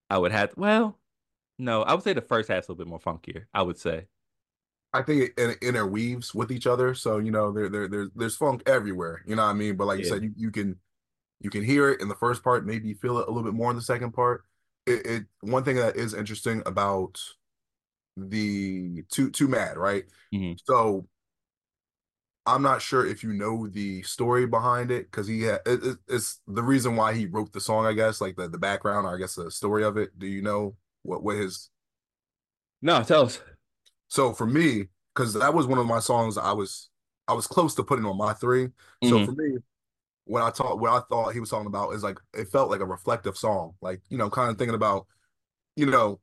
[0.09, 0.53] I would have.
[0.57, 0.99] Well,
[1.59, 3.45] no, I would say the first half's a little bit more funkier.
[3.53, 4.07] I would say.
[4.93, 8.63] I think it, interweaves with each other, so you know there there there's there's funk
[8.67, 9.23] everywhere.
[9.27, 9.77] You know what I mean?
[9.77, 10.77] But like you said, you, you can
[11.41, 13.71] you can hear it in the first part, maybe feel it a little bit more
[13.71, 14.45] in the second part.
[14.91, 17.21] It, it one thing that is interesting about
[18.17, 20.05] the too too mad, right?
[20.33, 20.57] Mhm.
[20.65, 21.07] So
[22.47, 25.99] I'm not sure if you know the story behind it because he had it, it-
[26.09, 29.15] it's the reason why he wrote the song, I guess, like the the background or
[29.15, 30.19] I guess the story of it.
[30.19, 31.71] Do you know what what his
[32.83, 33.41] No, tell us.
[34.09, 36.89] so for me, because that was one of my songs I was
[37.29, 38.69] I was close to putting on my three.
[39.03, 39.25] So Mhm.
[39.25, 39.59] for me,
[40.31, 42.81] what I thought what I thought he was talking about is like it felt like
[42.81, 45.07] a reflective song, like you know, kind of thinking about
[45.77, 46.21] you know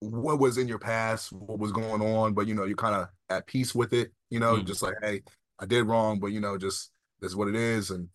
[0.00, 3.08] what was in your past, what was going on, but you know you're kind of
[3.28, 4.10] at peace with it.
[4.30, 4.64] You know, Mhm.
[4.66, 5.22] just like hey,
[5.58, 7.90] I did wrong, but you know, just this is what it is.
[7.90, 8.08] And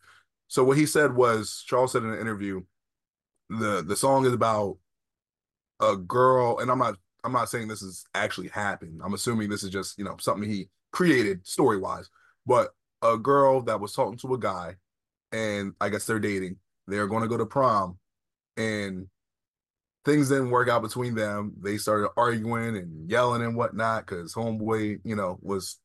[0.47, 2.63] so what he said was Charles said in an interview,
[3.49, 4.79] the the song is about
[5.79, 9.01] a girl, and I'm not I'm not saying this has actually happened.
[9.03, 12.09] I'm assuming this is just, you know, something he created story wise.
[12.45, 12.69] But
[13.01, 14.75] a girl that was talking to a guy,
[15.31, 16.57] and I guess they're dating.
[16.87, 17.97] They're going to go to prom,
[18.55, 19.07] and
[20.05, 21.53] things didn't work out between them.
[21.61, 25.79] They started arguing and yelling and whatnot because homeboy, you know, was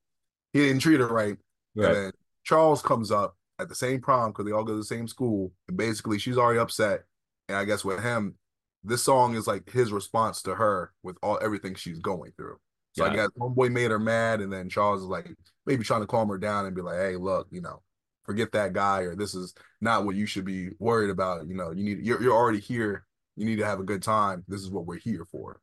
[0.52, 1.37] he didn't treat her right.
[1.74, 1.87] Right.
[1.88, 2.12] And then
[2.44, 5.52] Charles comes up at the same prom because they all go to the same school.
[5.68, 7.02] And basically, she's already upset.
[7.48, 8.37] And I guess with him,
[8.85, 12.59] this song is like his response to her with all everything she's going through.
[12.92, 15.28] So Got I guess homeboy made her mad, and then Charles is like
[15.66, 17.83] maybe trying to calm her down and be like, "Hey, look, you know,
[18.24, 21.46] forget that guy, or this is not what you should be worried about.
[21.46, 23.06] You know, you need you're you're already here.
[23.37, 24.44] You need to have a good time.
[24.48, 25.61] This is what we're here for."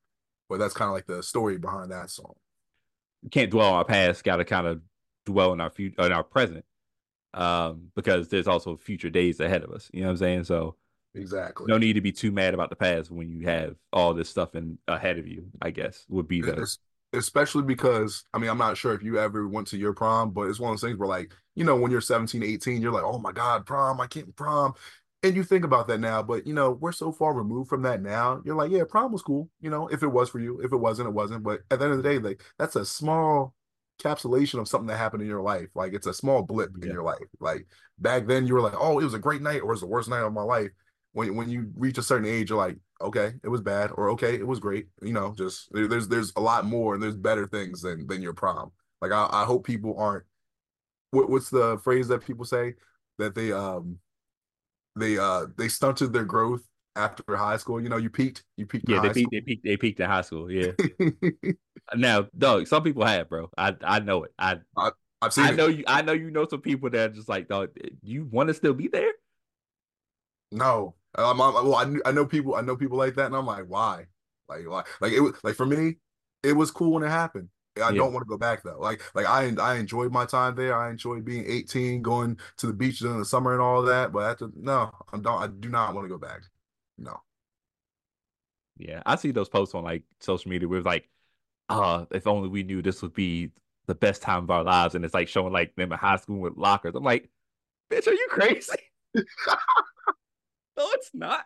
[0.50, 2.34] But that's kind of like the story behind that song.
[3.22, 4.24] You can't dwell on our past.
[4.24, 4.82] Got to kind of
[5.26, 6.66] dwell on our future, on our present,
[7.34, 9.90] um, because there's also future days ahead of us.
[9.94, 10.44] You know what I'm saying?
[10.46, 10.76] So
[11.16, 11.66] Exactly.
[11.68, 14.56] no need to be too mad about the past when you have all this stuff
[14.56, 15.48] in ahead of you.
[15.62, 16.68] I guess would be the
[17.14, 20.44] especially because I mean I'm not sure if you ever went to your prom, but
[20.44, 23.04] it's one of those things where like you know when you're 17, 18, you're like,
[23.04, 24.74] oh my god, prom, I can't prom,
[25.24, 28.02] and you think about that now, but you know we're so far removed from that
[28.02, 28.42] now.
[28.46, 30.78] You're like, yeah, prom was cool, you know, if it was for you, if it
[30.78, 31.44] wasn't, it wasn't.
[31.44, 33.54] But at the end of the day, like that's a small
[34.00, 35.68] capsulation of something that happened in your life.
[35.76, 37.28] Like it's a small blip in your life.
[37.40, 37.68] Like
[38.00, 39.88] back then, you were like, oh, it was a great night, or it was the
[39.88, 40.70] worst night of my life.
[41.14, 44.36] When when you reach a certain age, you're like, okay, it was bad, or okay,
[44.36, 44.88] it was great.
[45.02, 48.22] You know, just there, there's there's a lot more and there's better things than than
[48.22, 48.72] your prom.
[49.02, 50.26] Like I, I hope people aren't.
[51.12, 52.76] What, what's the phrase that people say
[53.18, 53.98] that they um
[54.96, 56.62] they uh they stunted their growth
[56.96, 57.82] after high school?
[57.82, 58.90] You know, you peaked, you peaked.
[58.90, 59.02] yeah.
[59.02, 59.32] They peaked.
[59.32, 59.64] They peaked.
[59.64, 60.52] They peaked in high school.
[60.52, 60.72] Yeah.
[61.96, 62.68] now, dog.
[62.68, 63.50] Some people have, bro.
[63.58, 64.34] I I know it.
[64.38, 64.58] I
[65.22, 65.56] I've seen I it.
[65.56, 65.84] know you.
[65.88, 67.70] I know you know some people that are just like, dog.
[68.02, 69.12] You want to still be there?
[70.52, 72.56] No, um, I, well, I, I know people.
[72.56, 74.08] I know people like that, and I'm like, why?
[74.48, 74.84] Like, why?
[75.00, 75.98] Like it was like for me,
[76.44, 77.50] it was cool when it happened.
[77.82, 77.94] I Yeah.
[77.94, 78.80] don't want to go back though.
[78.80, 80.76] Like, like I I enjoyed my time there.
[80.76, 84.12] I enjoyed being 18, going to the beach in the summer and all that.
[84.12, 85.42] But after no, I don't.
[85.44, 86.42] I do not want to go back.
[86.98, 87.22] No.
[88.78, 91.10] Yeah, I see those posts on like social media where it's like,
[91.70, 93.52] uh, if only we knew this would be
[93.88, 96.40] the best time of our lives, and it's like showing like them in high school
[96.40, 96.96] with lockers.
[96.96, 97.30] I'm like,
[97.92, 98.74] bitch, are you crazy?
[100.80, 101.46] no, it's not.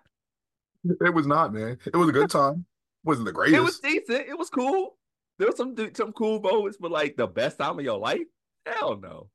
[0.85, 1.77] It was not, man.
[1.85, 2.65] It was a good time.
[3.03, 3.55] wasn't the greatest.
[3.59, 4.27] It was decent.
[4.27, 4.97] It was cool.
[5.39, 8.21] There was some some cool moments, but like the best time of your life?
[8.65, 9.29] Hell no.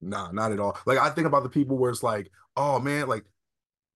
[0.00, 0.78] Nah, not at all.
[0.86, 3.24] Like I think about the people where it's like, oh man, like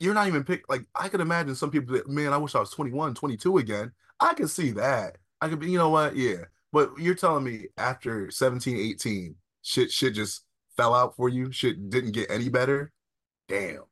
[0.01, 2.61] you're not even pick like I could imagine some people that man, I wish I
[2.61, 3.93] was 21, 22 again.
[4.19, 5.19] I could see that.
[5.41, 6.17] I could be, you know what?
[6.17, 6.45] Yeah.
[6.73, 10.45] But you're telling me after 17, 18, shit shit just
[10.77, 12.93] fell out for you, shit didn't get any better.
[13.49, 13.85] Damn.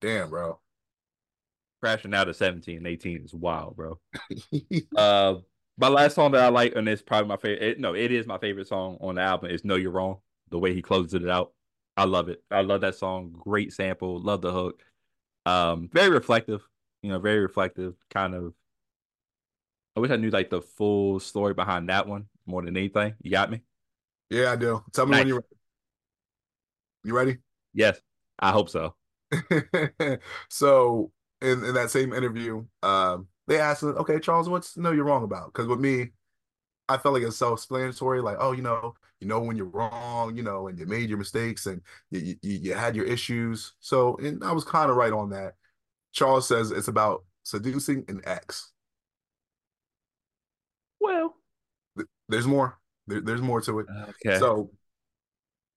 [0.00, 0.58] Damn, bro.
[1.82, 3.98] Crashing out at 17 and 18 is wild, bro.
[4.96, 5.36] Uh,
[5.78, 7.62] my last song that I like, and it's probably my favorite.
[7.62, 9.50] It, no, it is my favorite song on the album.
[9.50, 10.18] Is "Know You're Wrong."
[10.50, 11.52] The way he closes it out,
[11.96, 12.42] I love it.
[12.50, 13.32] I love that song.
[13.38, 14.18] Great sample.
[14.20, 14.82] Love the hook.
[15.44, 16.66] Um, very reflective.
[17.02, 17.94] You know, very reflective.
[18.10, 18.54] Kind of.
[19.96, 23.14] I wish I knew like the full story behind that one more than anything.
[23.22, 23.60] You got me?
[24.30, 24.82] yeah, I do.
[24.92, 25.20] Tell me Nice.
[25.20, 25.46] when you're Ready.
[27.04, 27.36] you ready?
[27.74, 28.00] Yes,
[28.38, 28.94] I hope so.
[30.48, 31.10] so
[31.40, 35.24] in, in that same interview, um, they asked him, okay, Charles, what's no you're wrong
[35.24, 35.52] about?
[35.52, 36.10] Because with me,
[36.88, 40.42] I felt like it's self-explanatory, like, oh, you know, you know when you're wrong, you
[40.42, 43.72] know, and you made your mistakes and you you, you had your issues.
[43.80, 45.54] So and I was kind of right on that.
[46.12, 48.72] Charles says it's about seducing an ex.
[51.00, 51.36] Well,
[52.28, 52.78] There's more.
[53.06, 53.86] There, there's more to it.
[54.24, 54.38] okay.
[54.38, 54.70] So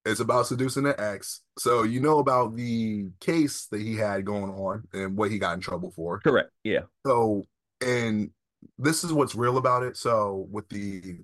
[0.04, 1.42] it's about seducing an ex.
[1.58, 5.54] So you know about the case that he had going on and what he got
[5.54, 6.20] in trouble for.
[6.20, 6.50] Correct.
[6.64, 6.80] Yeah.
[7.06, 7.46] So,
[7.84, 8.30] and
[8.78, 9.96] this is what's real about it.
[9.96, 11.18] So with the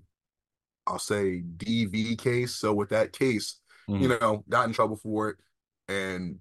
[0.86, 2.54] I'll say DV case.
[2.54, 4.02] So with that case, mm-hmm.
[4.02, 5.36] you know, got in trouble for it.
[5.88, 6.36] And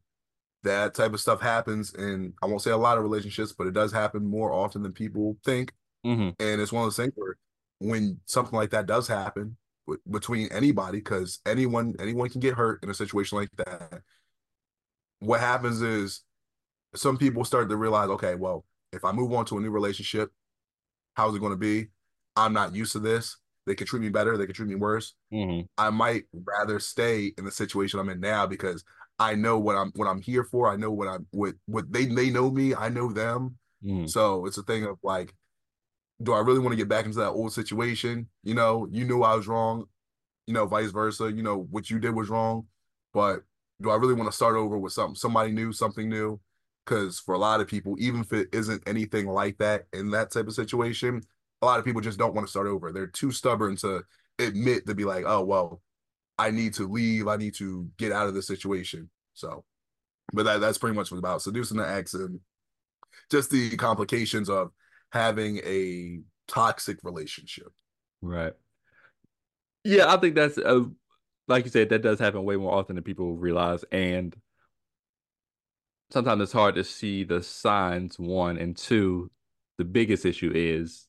[0.64, 1.94] that type of stuff happens.
[1.94, 4.92] And I won't say a lot of relationships, but it does happen more often than
[4.92, 5.72] people think.
[6.06, 6.30] Mm-hmm.
[6.40, 7.38] And it's one of those things where
[7.80, 12.84] when something like that does happen w- between anybody, because anyone anyone can get hurt
[12.84, 14.02] in a situation like that.
[15.20, 16.22] What happens is
[16.96, 20.32] some people start to realize, okay, well, if I move on to a new relationship,
[21.14, 21.88] how's it going to be?
[22.36, 23.38] I'm not used to this.
[23.66, 24.38] They could treat me better.
[24.38, 25.16] They could treat me worse.
[25.34, 25.66] Mm-hmm.
[25.78, 28.84] I might rather stay in the situation I'm in now because
[29.18, 30.70] I know what I'm what I'm here for.
[30.70, 32.76] I know what I'm what what they they know me.
[32.76, 33.58] I know them.
[33.84, 34.08] Mm-hmm.
[34.08, 35.34] So it's a thing of like,
[36.22, 38.28] do I really want to get back into that old situation?
[38.44, 39.86] You know, you knew I was wrong.
[40.48, 41.32] You know, vice versa.
[41.32, 42.68] You know what you did was wrong,
[43.14, 43.42] but
[43.82, 46.40] do I really want to start over with something somebody new, something new?
[46.86, 50.32] Because for a lot of people, even if it isn't anything like that in that
[50.32, 51.22] type of situation,
[51.62, 52.92] a lot of people just don't want to start over.
[52.92, 54.04] They're too stubborn to
[54.40, 55.82] admit to be like, oh well,
[56.38, 57.28] I need to leave.
[57.28, 59.10] I need to get out of this situation.
[59.34, 59.66] So,
[60.32, 62.40] but that that's pretty much what about seducing the ex and
[63.32, 64.72] just the complications of
[65.16, 67.72] having a toxic relationship.
[68.22, 68.54] Right.
[69.84, 70.90] Yeah, I think that's a,
[71.48, 74.36] like you said, that does happen way more often than people realize, and
[76.12, 78.20] sometimes it's hard to see the signs.
[78.20, 79.32] One and two,
[79.78, 81.08] the biggest issue is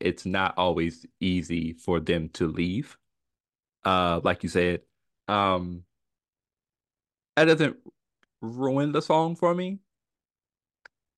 [0.00, 2.96] it's not always easy for them to leave.
[3.84, 4.80] Uh, like you said,
[5.28, 5.82] um,
[7.36, 7.76] that doesn't
[8.40, 9.80] ruin the song for me.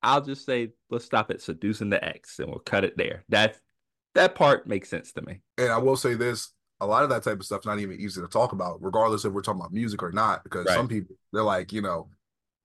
[0.06, 3.24] I'll just say let's stop at seducing the ex and we'll cut it there.
[3.28, 3.56] That
[4.14, 5.40] that part makes sense to me.
[5.58, 8.20] And I will say this: a lot of that type of stuff's not even easy
[8.20, 10.44] to talk about, regardless if we're talking about music or not.
[10.44, 10.76] Because right.
[10.76, 12.08] some people they're like, you know,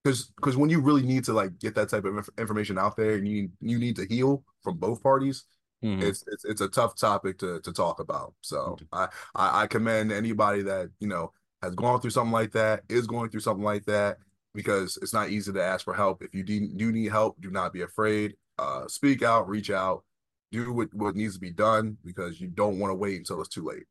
[0.04, 3.16] because because when you really need to like get that type of information out there,
[3.16, 5.44] and you you need to heal from both parties.
[5.84, 6.04] Mm-hmm.
[6.04, 8.36] It's, it's it's a tough topic to to talk about.
[8.42, 8.86] So mm-hmm.
[8.94, 11.32] I, I I commend anybody that you know
[11.64, 14.18] has gone through something like that, is going through something like that,
[14.54, 16.24] because it's not easy to ask for help.
[16.24, 16.60] If you do,
[16.92, 18.36] need help, do not be afraid.
[18.58, 20.04] Uh, speak out, reach out,
[20.52, 23.50] do what, what needs to be done because you don't want to wait until it's
[23.50, 23.84] too late.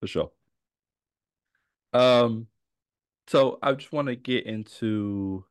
[0.00, 0.30] For sure.
[1.92, 2.48] Um,
[3.28, 5.44] so I just want to get into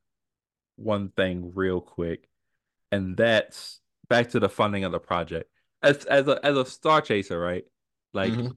[0.76, 2.28] one thing real quick,
[2.92, 5.50] and that's back to the funding of the project.
[5.82, 7.64] As as a as a star chaser, right?
[8.14, 8.50] Like mm-hmm.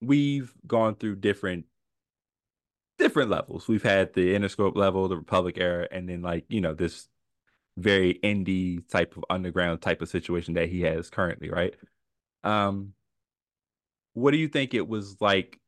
[0.00, 1.66] we've gone through different
[3.02, 3.66] different levels.
[3.66, 7.08] We've had the Interscope level, the Republic era, and then like, you know, this
[7.76, 11.74] very indie type of underground type of situation that he has currently, right?
[12.44, 12.94] Um
[14.14, 15.58] what do you think it was like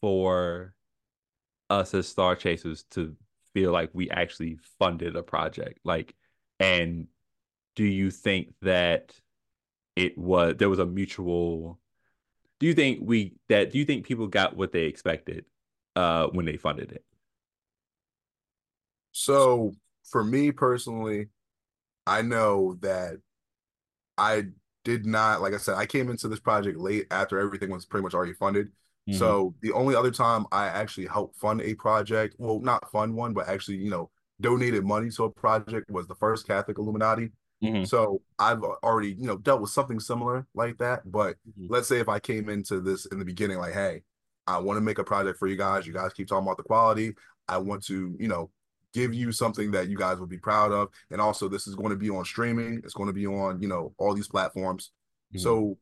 [0.00, 0.74] for
[1.70, 3.16] us as star chasers to
[3.54, 5.80] feel like we actually funded a project?
[5.84, 6.14] Like
[6.60, 7.08] and
[7.76, 9.14] do you think that
[9.96, 11.78] it was there was a mutual
[12.60, 15.44] do you think we that do you think people got what they expected
[15.96, 17.04] uh when they funded it
[19.12, 19.72] so
[20.10, 21.26] for me personally
[22.06, 23.16] i know that
[24.16, 24.44] i
[24.84, 28.02] did not like i said i came into this project late after everything was pretty
[28.02, 29.14] much already funded mm-hmm.
[29.14, 33.32] so the only other time i actually helped fund a project well not fund one
[33.32, 37.30] but actually you know donated money to a project was the first catholic illuminati
[37.62, 37.84] Mm-hmm.
[37.84, 41.10] So I've already, you know, dealt with something similar like that.
[41.10, 41.66] But mm-hmm.
[41.72, 44.02] let's say if I came into this in the beginning, like, hey,
[44.48, 45.86] I want to make a project for you guys.
[45.86, 47.14] You guys keep talking about the quality.
[47.46, 48.50] I want to, you know,
[48.94, 50.88] give you something that you guys would be proud of.
[51.10, 52.80] And also, this is going to be on streaming.
[52.82, 54.90] It's going to be on, you know, all these platforms.
[55.34, 55.42] Mm-hmm.
[55.42, 55.76] So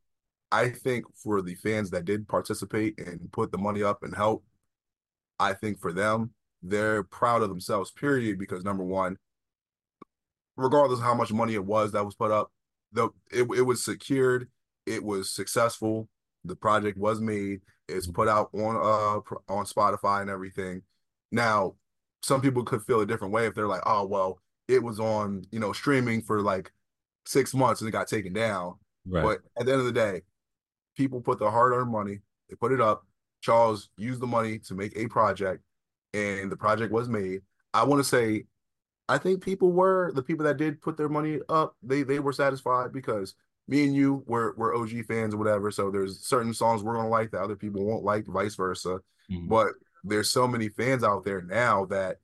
[0.50, 4.44] I think for the fans that did participate and put the money up and help,
[5.38, 8.36] I think for them, they're proud of themselves, period.
[8.36, 9.16] Because number one,
[10.56, 12.50] regardless of how much money it was that was put up,
[12.90, 14.48] the it, it was secured,
[14.86, 16.08] it was successful,
[16.44, 20.82] the project was made, it's put out on uh on Spotify and everything.
[21.32, 21.74] Now,
[22.22, 25.44] some people could feel a different way if they're like, oh well, it was on,
[25.50, 26.72] you know, streaming for like
[27.24, 28.74] six months and it got taken down.
[29.06, 29.22] Right.
[29.22, 30.22] But at the end of the day,
[30.96, 33.06] people put their hard-earned money, they put it up.
[33.40, 35.62] Charles used the money to make a project,
[36.14, 37.42] and the project was made.
[37.72, 38.44] I want to say
[39.08, 41.76] I think people were the people that did put their money up.
[41.82, 43.34] They they were satisfied because
[43.68, 45.70] me and you were were OG fans or whatever.
[45.70, 49.00] So there's certain songs we're gonna like that other people won't like, vice versa.
[49.30, 49.48] Mm-hmm.
[49.48, 49.72] But
[50.04, 52.18] there's so many fans out there now that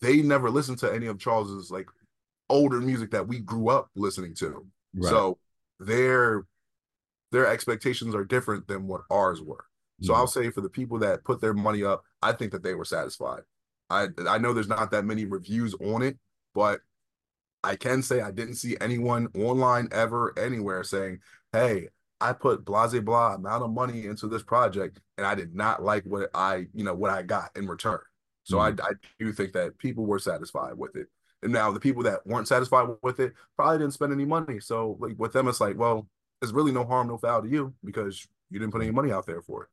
[0.00, 1.86] they never listened to any of Charles's like
[2.50, 4.66] older music that we grew up listening to.
[4.94, 5.10] Right.
[5.10, 5.38] So
[5.80, 6.46] their
[7.32, 9.64] their expectations are different than what ours were.
[10.02, 10.20] So mm-hmm.
[10.20, 12.84] I'll say for the people that put their money up, I think that they were
[12.84, 13.42] satisfied.
[13.90, 16.18] I I know there's not that many reviews on it,
[16.54, 16.80] but
[17.64, 21.20] I can say I didn't see anyone online ever anywhere saying,
[21.52, 21.88] "Hey,
[22.20, 26.04] I put blase blah amount of money into this project and I did not like
[26.04, 28.00] what I, you know, what I got in return."
[28.44, 28.80] So mm-hmm.
[28.80, 31.08] I, I do think that people were satisfied with it.
[31.42, 34.60] And now the people that weren't satisfied with it probably didn't spend any money.
[34.60, 36.06] So like with them, it's like, well,
[36.40, 39.26] there's really no harm, no foul to you because you didn't put any money out
[39.26, 39.68] there for it.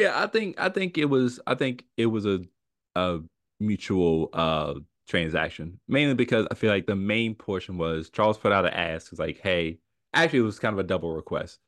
[0.00, 2.40] Yeah, I think I think it was I think it was a
[2.94, 3.20] a
[3.60, 4.74] mutual uh
[5.08, 9.10] transaction mainly because I feel like the main portion was Charles put out an ask
[9.10, 9.78] was like, hey,
[10.14, 11.58] actually it was kind of a double request.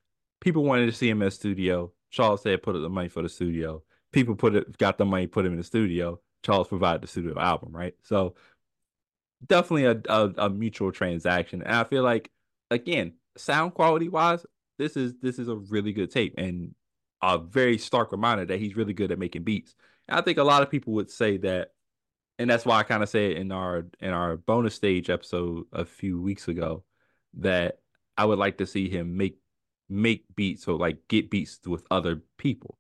[0.41, 1.93] People wanted to see him in the studio.
[2.11, 3.83] Charles said put up the money for the studio.
[4.13, 6.21] People put it got the money, put him in the studio.
[6.43, 7.95] Charles provided the studio album, right?
[8.03, 8.35] So
[9.45, 11.63] definitely a, a, a mutual transaction.
[11.63, 12.31] And I feel like
[12.71, 14.47] again, sound quality wise,
[14.79, 16.75] this is this is a really good tape and
[17.23, 19.75] a very stark reminder that he's really good at making beats.
[20.09, 21.71] And I think a lot of people would say that,
[22.39, 25.65] and that's why I kind of say it in our in our bonus stage episode
[25.73, 26.85] a few weeks ago
[27.35, 27.79] that
[28.17, 29.39] I would like to see him make
[29.89, 32.79] make beats or like get beats with other people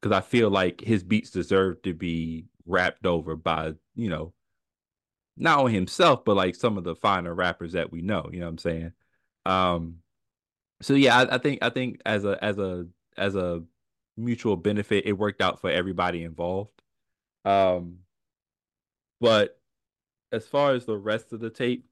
[0.00, 4.32] because I feel like his beats deserve to be rapped over by you know
[5.36, 8.28] not only himself but like some of the finer rappers that we know.
[8.32, 8.92] You know what I'm saying?
[9.46, 9.96] Um,
[10.80, 13.62] so yeah, I, I think I think as a as a as a
[14.16, 16.70] mutual benefit, it worked out for everybody involved.
[17.44, 17.98] Um,
[19.20, 19.58] but
[20.32, 21.84] as far as the rest of the tape,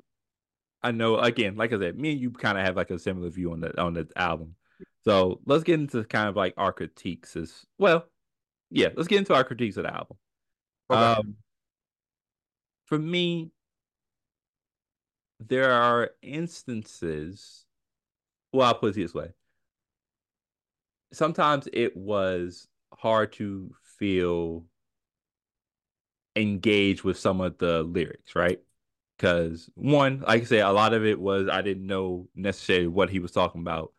[0.83, 3.31] I know again, like I said, me and you kind of have like a similar
[3.31, 4.55] view on the on the album.
[5.05, 8.07] So let's get into kind of like our critiques as well.
[8.71, 10.17] Yeah, let's get into our critiques of the album.
[10.91, 11.01] Okay.
[11.01, 11.37] Um,
[12.87, 13.51] for me,
[15.41, 17.65] there are instances.
[18.53, 19.31] Well, I'll put it this way.
[21.13, 24.65] Sometimes it was hard to feel
[26.37, 28.61] engaged with some of the lyrics, right?
[29.19, 33.11] Because one, like I said, a lot of it was I didn't know necessarily what
[33.11, 33.93] he was talking about,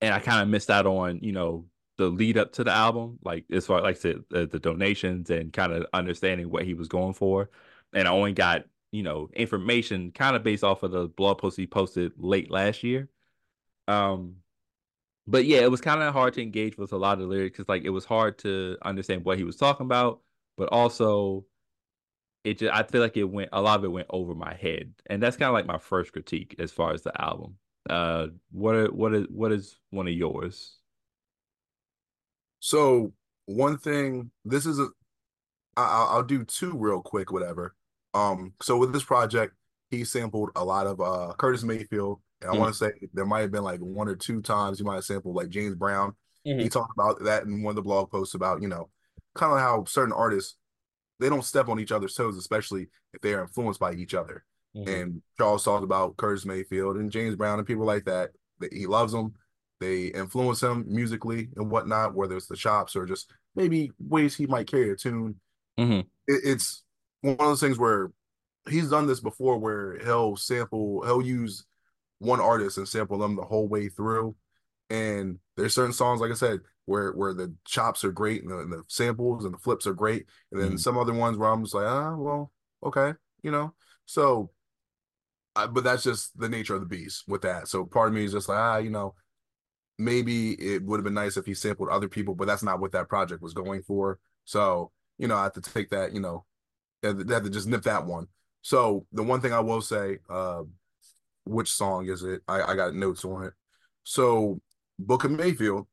[0.00, 1.66] and I kind of missed out on you know
[1.98, 5.30] the lead up to the album, like as far like I said, the, the donations
[5.30, 7.50] and kind of understanding what he was going for,
[7.92, 11.56] and I only got you know information kind of based off of the blog post
[11.56, 13.08] he posted late last year.
[13.88, 14.36] Um,
[15.26, 17.68] but yeah, it was kind of hard to engage with a lot of lyrics because
[17.68, 20.22] like it was hard to understand what he was talking about,
[20.56, 21.44] but also
[22.46, 24.94] it just I feel like it went a lot of it went over my head,
[25.06, 27.56] and that's kind of like my first critique as far as the album.
[27.90, 30.78] Uh, what are, what is what is one of yours?
[32.60, 33.12] So
[33.46, 34.86] one thing, this is a,
[35.76, 37.74] I, I'll do two real quick, whatever.
[38.14, 39.54] Um, so with this project,
[39.90, 42.60] he sampled a lot of uh Curtis Mayfield, and I mm-hmm.
[42.60, 45.04] want to say there might have been like one or two times he might have
[45.04, 46.14] sampled like James Brown.
[46.46, 46.60] Mm-hmm.
[46.60, 48.88] He talked about that in one of the blog posts about you know
[49.36, 50.56] kind of how certain artists
[51.18, 54.44] they don't step on each other's toes, especially if they are influenced by each other.
[54.76, 54.92] Mm-hmm.
[54.92, 58.30] And Charles talked about Curtis Mayfield and James Brown and people like that.
[58.60, 59.34] That he loves them.
[59.80, 64.46] They influence him musically and whatnot, whether it's the chops or just maybe ways he
[64.46, 65.38] might carry a tune.
[65.78, 66.00] Mm-hmm.
[66.26, 66.82] It, it's
[67.20, 68.10] one of those things where
[68.68, 71.66] he's done this before, where he'll sample, he'll use
[72.18, 74.34] one artist and sample them the whole way through.
[74.90, 78.58] And there's certain songs, like I said, where where the chops are great and the,
[78.58, 80.76] and the samples and the flips are great, and then mm-hmm.
[80.76, 82.52] some other ones where I'm just like, ah, well,
[82.84, 83.74] okay, you know.
[84.04, 84.50] So,
[85.56, 87.66] I, but that's just the nature of the beast with that.
[87.68, 89.14] So part of me is just like, ah, you know,
[89.98, 92.92] maybe it would have been nice if he sampled other people, but that's not what
[92.92, 94.20] that project was going for.
[94.44, 96.44] So, you know, I have to take that, you know,
[97.02, 98.28] I have to just nip that one.
[98.62, 100.62] So the one thing I will say, uh,
[101.44, 102.42] which song is it?
[102.46, 103.52] I, I got notes on it.
[104.04, 104.60] So
[104.98, 105.86] Booker Mayfield,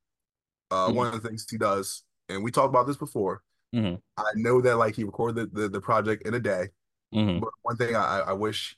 [0.71, 0.95] uh, mm-hmm.
[0.95, 3.41] one of the things he does, and we talked about this before.
[3.75, 3.95] Mm-hmm.
[4.17, 6.69] I know that like he recorded the, the, the project in a day,
[7.13, 7.39] mm-hmm.
[7.39, 8.77] but one thing I, I wish,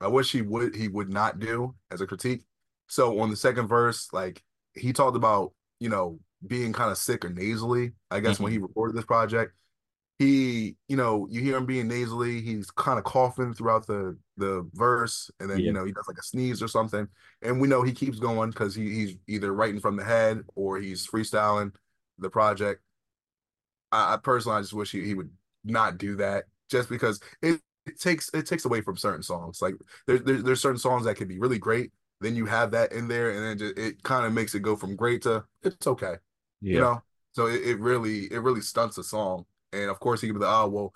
[0.00, 2.42] I wish he would he would not do as a critique.
[2.88, 4.42] So on the second verse, like
[4.74, 7.92] he talked about you know being kind of sick or nasally.
[8.10, 8.66] I guess when he mm-hmm.
[8.66, 9.52] recorded this project,
[10.24, 12.40] he you know you hear him being nasally.
[12.40, 15.66] He's kind of coughing throughout the the verse, and then yeah.
[15.66, 17.06] you know he does like a sneeze or something.
[17.42, 20.78] And we know he keeps going because he, he's either writing from the head or
[20.78, 21.74] he's freestyling
[22.18, 22.82] the project.
[23.92, 25.30] I, I personally, I just wish he, he would
[25.64, 29.60] not do that, just because it, it takes it takes away from certain songs.
[29.62, 29.74] Like
[30.06, 33.08] there's there, there's certain songs that could be really great, then you have that in
[33.08, 36.16] there, and then just, it kind of makes it go from great to it's okay.
[36.60, 36.74] Yeah.
[36.74, 37.02] You know,
[37.32, 39.44] so it, it really it really stunts a song.
[39.74, 40.94] And of course, he could be like, oh well,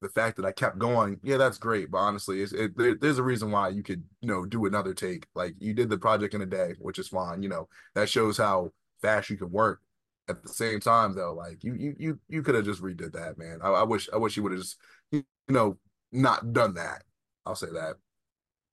[0.00, 1.90] the fact that I kept going, yeah, that's great.
[1.90, 4.94] But honestly, it's, it, there, there's a reason why you could you know do another
[4.94, 5.26] take.
[5.34, 7.42] Like you did the project in a day, which is fine.
[7.42, 8.72] You know that shows how
[9.02, 9.80] fast you can work.
[10.28, 13.36] At the same time, though, like you you you you could have just redid that,
[13.36, 13.58] man.
[13.62, 14.78] I, I wish I wish you would have just
[15.10, 15.76] you know
[16.12, 17.02] not done that.
[17.44, 17.96] I'll say that.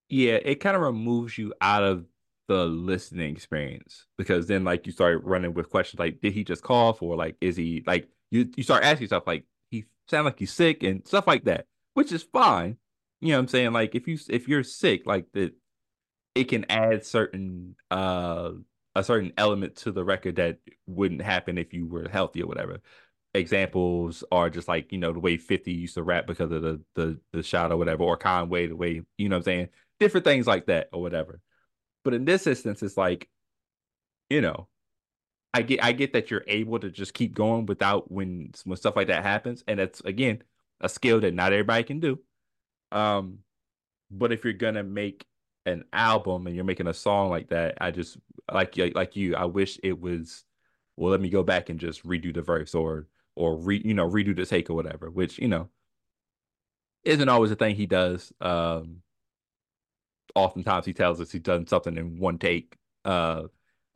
[0.08, 2.04] Yeah, it kind of removes you out of
[2.48, 6.62] the listening experience because then like you start running with questions like, did he just
[6.62, 10.38] cough or like is he like you you start asking yourself like he sound like
[10.38, 12.76] he's sick and stuff like that, which is fine.
[13.20, 13.72] You know what I'm saying?
[13.72, 15.54] Like if you if you're sick, like that
[16.34, 18.50] it can add certain uh
[18.94, 22.80] a certain element to the record that wouldn't happen if you were healthy or whatever.
[23.34, 26.80] Examples are just like, you know, the way 50 used to rap because of the
[26.94, 29.68] the the shot or whatever, or Conway, the way, you know what I'm saying?
[30.00, 31.40] Different things like that or whatever.
[32.04, 33.28] But in this instance, it's like,
[34.30, 34.68] you know,
[35.58, 38.94] I get I get that you're able to just keep going without when when stuff
[38.96, 39.64] like that happens.
[39.66, 40.42] And that's again
[40.80, 42.20] a skill that not everybody can do.
[42.92, 43.40] Um,
[44.10, 45.26] but if you're gonna make
[45.66, 48.18] an album and you're making a song like that, I just
[48.52, 50.44] like like you, I wish it was
[50.96, 54.08] well, let me go back and just redo the verse or or re you know,
[54.08, 55.68] redo the take or whatever, which, you know,
[57.04, 58.32] isn't always a thing he does.
[58.40, 59.02] Um
[60.36, 63.44] oftentimes he tells us he's done something in one take uh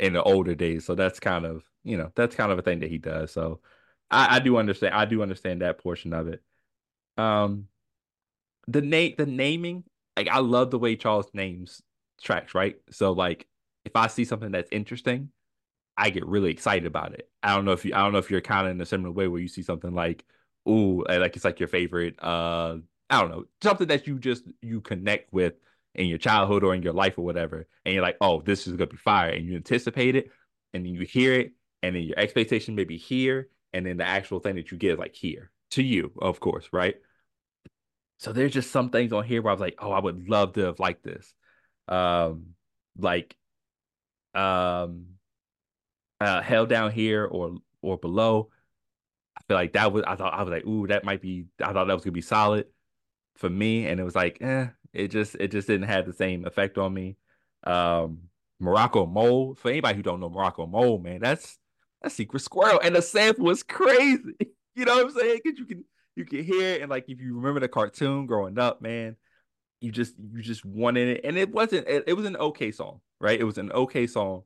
[0.03, 0.85] in the older days.
[0.85, 3.31] So that's kind of, you know, that's kind of a thing that he does.
[3.33, 3.61] So
[4.11, 6.43] I, I do understand I do understand that portion of it.
[7.17, 7.69] Um
[8.67, 9.85] the name the naming
[10.17, 11.83] like I love the way Charles names
[12.23, 12.77] tracks, right?
[12.91, 13.47] So like
[13.85, 15.31] if I see something that's interesting,
[15.97, 17.31] I get really excited about it.
[17.43, 19.13] I don't know if you I don't know if you're kind of in a similar
[19.13, 20.25] way where you see something like
[20.69, 22.79] ooh, like it's like your favorite uh
[23.11, 25.55] I don't know, something that you just you connect with
[25.95, 28.75] in your childhood or in your life or whatever, and you're like, oh, this is
[28.75, 30.31] gonna be fire, and you anticipate it,
[30.73, 34.07] and then you hear it, and then your expectation may be here, and then the
[34.07, 36.97] actual thing that you get is like here to you, of course, right?
[38.19, 40.53] So there's just some things on here where I was like, oh, I would love
[40.55, 41.35] to have liked this.
[41.89, 42.55] Um,
[42.99, 43.37] like
[44.35, 45.07] um
[46.21, 48.51] uh held down here or or below.
[49.37, 51.73] I feel like that was I thought I was like, ooh, that might be I
[51.73, 52.67] thought that was gonna be solid
[53.37, 53.87] for me.
[53.87, 56.93] And it was like, eh, it just it just didn't have the same effect on
[56.93, 57.17] me.
[57.65, 58.29] Um
[58.61, 61.59] Morocco Mole, for anybody who don't know Morocco Mole, man, that's
[62.01, 62.81] that's Secret Squirrel.
[62.83, 64.23] And the sample was crazy.
[64.75, 65.41] You know what I'm saying?
[65.45, 65.85] Because you can
[66.17, 69.17] you can hear it, and like if you remember the cartoon growing up, man,
[69.81, 71.87] you just you just wanted it, and it wasn't.
[71.89, 73.39] It, it was an okay song, right?
[73.39, 74.45] It was an okay song,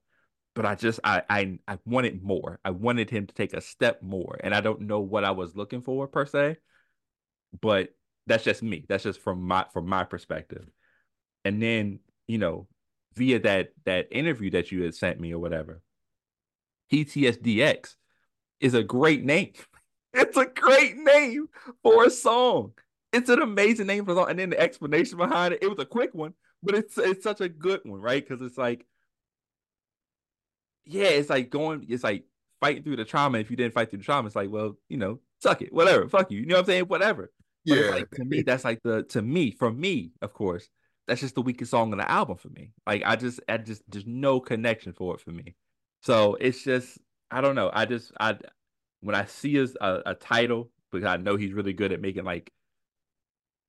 [0.55, 2.59] but I just I I I wanted more.
[2.65, 5.55] I wanted him to take a step more, and I don't know what I was
[5.55, 6.57] looking for per se,
[7.61, 7.91] but
[8.27, 8.85] that's just me.
[8.89, 10.67] That's just from my from my perspective.
[11.45, 12.67] And then you know
[13.15, 15.81] via that that interview that you had sent me or whatever,
[16.93, 17.97] PTSDX
[18.61, 19.53] is a great name.
[20.19, 21.47] It's a great name
[21.83, 22.73] for a song.
[23.13, 24.31] It's an amazing name for a song.
[24.31, 27.43] And then the explanation behind it, it was a quick one, but it's it's such
[27.43, 28.27] a good one, right?
[28.27, 28.87] Because it's like,
[30.87, 32.25] yeah, it's like going, it's like
[32.61, 33.39] fighting through the trauma.
[33.39, 36.09] If you didn't fight through the trauma, it's like, well, you know, suck it, whatever,
[36.09, 36.41] fuck you.
[36.41, 36.85] You know what I'm saying?
[36.85, 37.31] Whatever.
[37.67, 37.91] But yeah.
[37.91, 40.69] Like, to me, that's like the to me, for me, of course,
[41.07, 42.73] that's just the weakest song on the album for me.
[42.87, 45.55] Like I just I just there's no connection for it for me.
[46.03, 46.99] So it's just
[47.31, 47.71] I don't know.
[47.73, 48.39] I just I
[49.01, 52.25] when I see a, a, a title, because I know he's really good at making
[52.25, 52.51] like,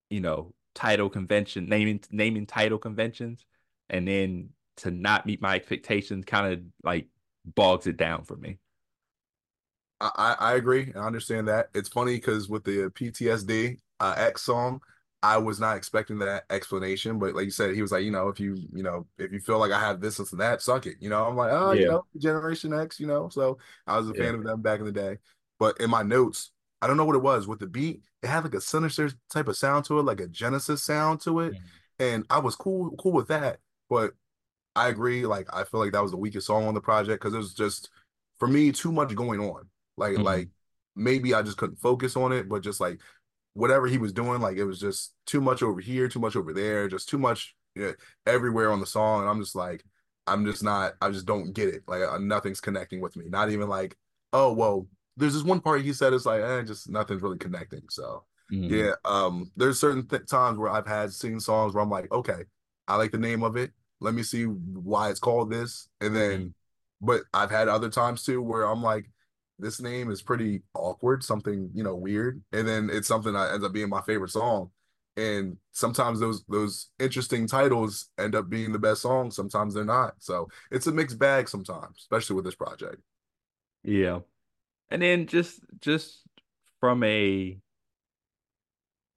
[0.09, 3.45] you know, title convention, naming naming title conventions,
[3.89, 7.07] and then to not meet my expectations kind of like
[7.45, 8.59] bogs it down for me.
[9.99, 10.91] I, I agree.
[10.95, 11.69] I understand that.
[11.73, 14.81] It's funny because with the PTSD uh, X song,
[15.23, 18.29] I was not expecting that explanation, but like you said, he was like, you know,
[18.29, 20.95] if you, you know, if you feel like I have this, and that, suck it.
[20.99, 21.81] You know, I'm like, oh, yeah.
[21.81, 23.29] you know, Generation X, you know.
[23.29, 24.23] So I was a yeah.
[24.23, 25.17] fan of them back in the day.
[25.59, 28.03] But in my notes, I don't know what it was with the beat.
[28.21, 31.39] It had like a sinister type of sound to it, like a Genesis sound to
[31.39, 32.03] it, mm-hmm.
[32.03, 33.57] and I was cool, cool with that.
[33.89, 34.13] But
[34.75, 35.25] I agree.
[35.25, 37.55] Like I feel like that was the weakest song on the project because it was
[37.55, 37.89] just
[38.37, 39.67] for me too much going on.
[39.97, 40.23] Like mm-hmm.
[40.23, 40.49] like
[40.95, 42.99] maybe I just couldn't focus on it, but just like
[43.57, 46.53] whatever he was doing, like it was just too much over here, too much over
[46.53, 47.93] there, just too much you know,
[48.27, 49.21] everywhere on the song.
[49.21, 49.83] And I'm just like,
[50.27, 51.81] I'm just not, I just don't get it.
[51.87, 53.25] Like uh, nothing's connecting with me.
[53.29, 53.97] Not even like,
[54.31, 54.87] oh, well,
[55.17, 57.81] there's this one part he said it's like, eh, just nothing's really connecting.
[57.89, 58.71] So mm-hmm.
[58.71, 62.43] yeah, um, there's certain th- times where I've had sing songs where I'm like, okay,
[62.87, 63.71] I like the name of it.
[63.99, 65.89] Let me see why it's called this.
[65.99, 67.05] And then, mm-hmm.
[67.07, 69.09] but I've had other times too where I'm like,
[69.59, 73.65] this name is pretty awkward, something you know weird, and then it's something that ends
[73.65, 74.71] up being my favorite song.
[75.15, 79.35] And sometimes those those interesting titles end up being the best songs.
[79.35, 80.15] Sometimes they're not.
[80.19, 83.01] So it's a mixed bag sometimes, especially with this project.
[83.83, 84.19] Yeah,
[84.89, 86.21] and then just just
[86.79, 87.57] from a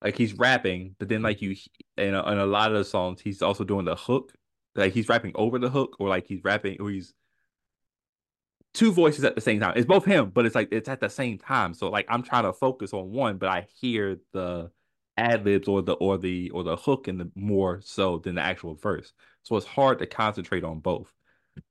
[0.02, 1.56] like he's rapping, but then like you
[1.96, 4.32] in a, in a lot of the songs he's also doing the hook,
[4.74, 7.12] like he's rapping over the hook, or like he's rapping or he's
[8.74, 9.74] two voices at the same time.
[9.76, 11.74] It's both him, but it's like it's at the same time.
[11.74, 14.70] So like I'm trying to focus on one, but I hear the
[15.16, 18.42] ad libs or the or the or the hook and the more so than the
[18.42, 19.12] actual verse.
[19.42, 21.12] So it's hard to concentrate on both.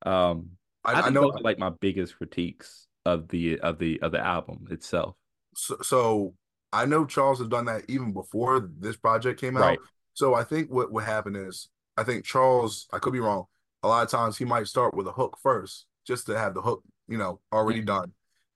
[0.05, 0.51] Um,
[0.83, 4.67] I, I, I know like my biggest critiques of the of the of the album
[4.69, 5.15] itself.
[5.55, 6.33] So, so
[6.71, 9.61] I know Charles has done that even before this project came out.
[9.61, 9.79] Right.
[10.13, 13.45] So I think what what happened is I think Charles, I could be wrong.
[13.83, 16.61] A lot of times he might start with a hook first, just to have the
[16.61, 17.99] hook, you know, already mm-hmm.
[17.99, 18.11] done,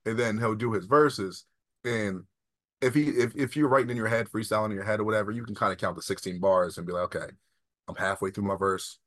[0.05, 1.45] and then he'll do his verses.
[1.85, 2.23] And
[2.81, 5.31] if he if if you're writing in your head, freestyling in your head or whatever,
[5.31, 7.31] you can kind of count the 16 bars and be like, okay,
[7.87, 8.97] I'm halfway through my verse.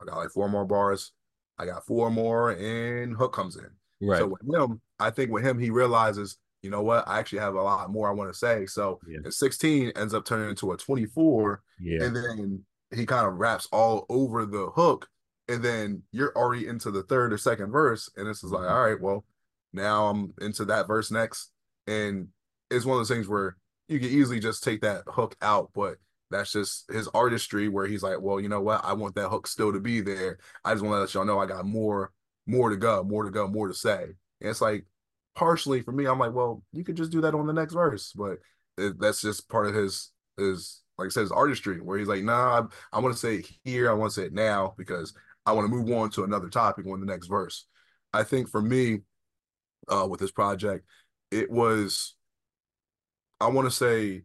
[0.00, 1.12] I got like four more bars.
[1.58, 3.68] I got four more, and hook comes in.
[4.00, 4.18] Right.
[4.18, 7.54] So with him, I think with him, he realizes, you know what, I actually have
[7.54, 8.64] a lot more I want to say.
[8.64, 9.28] So yeah.
[9.28, 11.62] 16 ends up turning into a 24.
[11.78, 12.04] Yeah.
[12.04, 15.06] And then he kind of raps all over the hook.
[15.50, 18.08] And then you're already into the third or second verse.
[18.16, 18.72] And this is like, mm-hmm.
[18.72, 19.24] all right, well,
[19.72, 21.50] now I'm into that verse next.
[21.88, 22.28] And
[22.70, 23.56] it's one of those things where
[23.88, 25.96] you can easily just take that hook out, but
[26.30, 28.84] that's just his artistry where he's like, well, you know what?
[28.84, 30.38] I want that hook still to be there.
[30.64, 32.12] I just want to let y'all know I got more,
[32.46, 34.04] more to go, more to go, more to say.
[34.40, 34.86] And it's like
[35.34, 38.12] partially for me, I'm like, well, you could just do that on the next verse,
[38.12, 38.38] but
[38.78, 42.22] it, that's just part of his his like I said, his artistry where he's like,
[42.22, 42.60] nah,
[42.92, 45.14] I, I want to say it here, I want to say it now because
[45.46, 47.66] I want to move on to another topic on the next verse.
[48.12, 49.00] I think for me,
[49.88, 50.86] uh, with this project,
[51.30, 52.14] it was
[53.40, 54.22] I want to say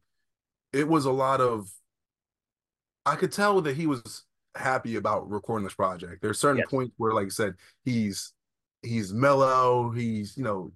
[0.74, 1.70] it was a lot of
[3.06, 4.24] I could tell that he was
[4.56, 6.22] happy about recording this project.
[6.22, 6.70] There's certain yes.
[6.70, 7.54] points where, like I said,
[7.84, 8.34] he's
[8.82, 10.72] he's mellow, he's you know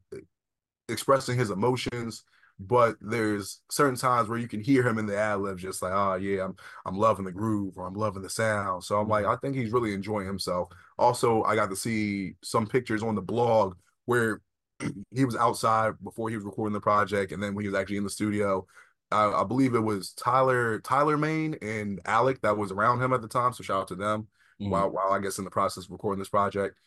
[0.88, 2.24] expressing his emotions,
[2.60, 5.94] but there's certain times where you can hear him in the ad lib just like,
[5.94, 6.56] oh yeah, I'm
[6.86, 8.84] I'm loving the groove or I'm loving the sound.
[8.84, 10.70] So I'm like, I think he's really enjoying himself.
[10.98, 14.42] Also, I got to see some pictures on the blog where
[15.12, 17.98] he was outside before he was recording the project, and then when he was actually
[17.98, 18.68] in the studio,
[19.10, 23.22] I, I, believe it was Tyler Tyler Main and Alec that was around him at
[23.22, 23.54] the time.
[23.54, 24.28] So shout out to them.
[24.62, 24.70] Mm-hmm.
[24.70, 26.78] While while I guess in the process of recording this project,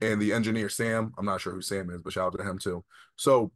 [0.00, 2.58] and the engineer Sam, I'm not sure who Sam is, but shout out to him
[2.58, 2.84] too.
[3.14, 3.52] So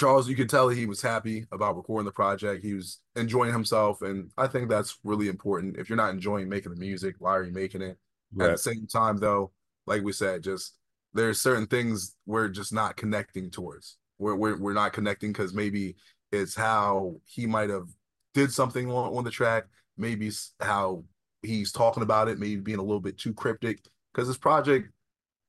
[0.00, 2.64] Charles, you could tell he was happy about recording the project.
[2.64, 5.76] He was enjoying himself, and I think that's really important.
[5.76, 7.98] If you're not enjoying making the music, why are you making it?
[8.34, 8.48] Right.
[8.48, 9.52] At the same time, though,
[9.86, 10.78] like we said, just
[11.12, 13.98] there's certain things we're just not connecting towards.
[14.18, 15.96] We're we're, we're not connecting because maybe
[16.32, 17.88] it's how he might have
[18.32, 19.64] did something on, on the track,
[19.98, 20.30] maybe
[20.60, 21.04] how
[21.42, 23.84] he's talking about it, maybe being a little bit too cryptic.
[24.14, 24.92] Because this project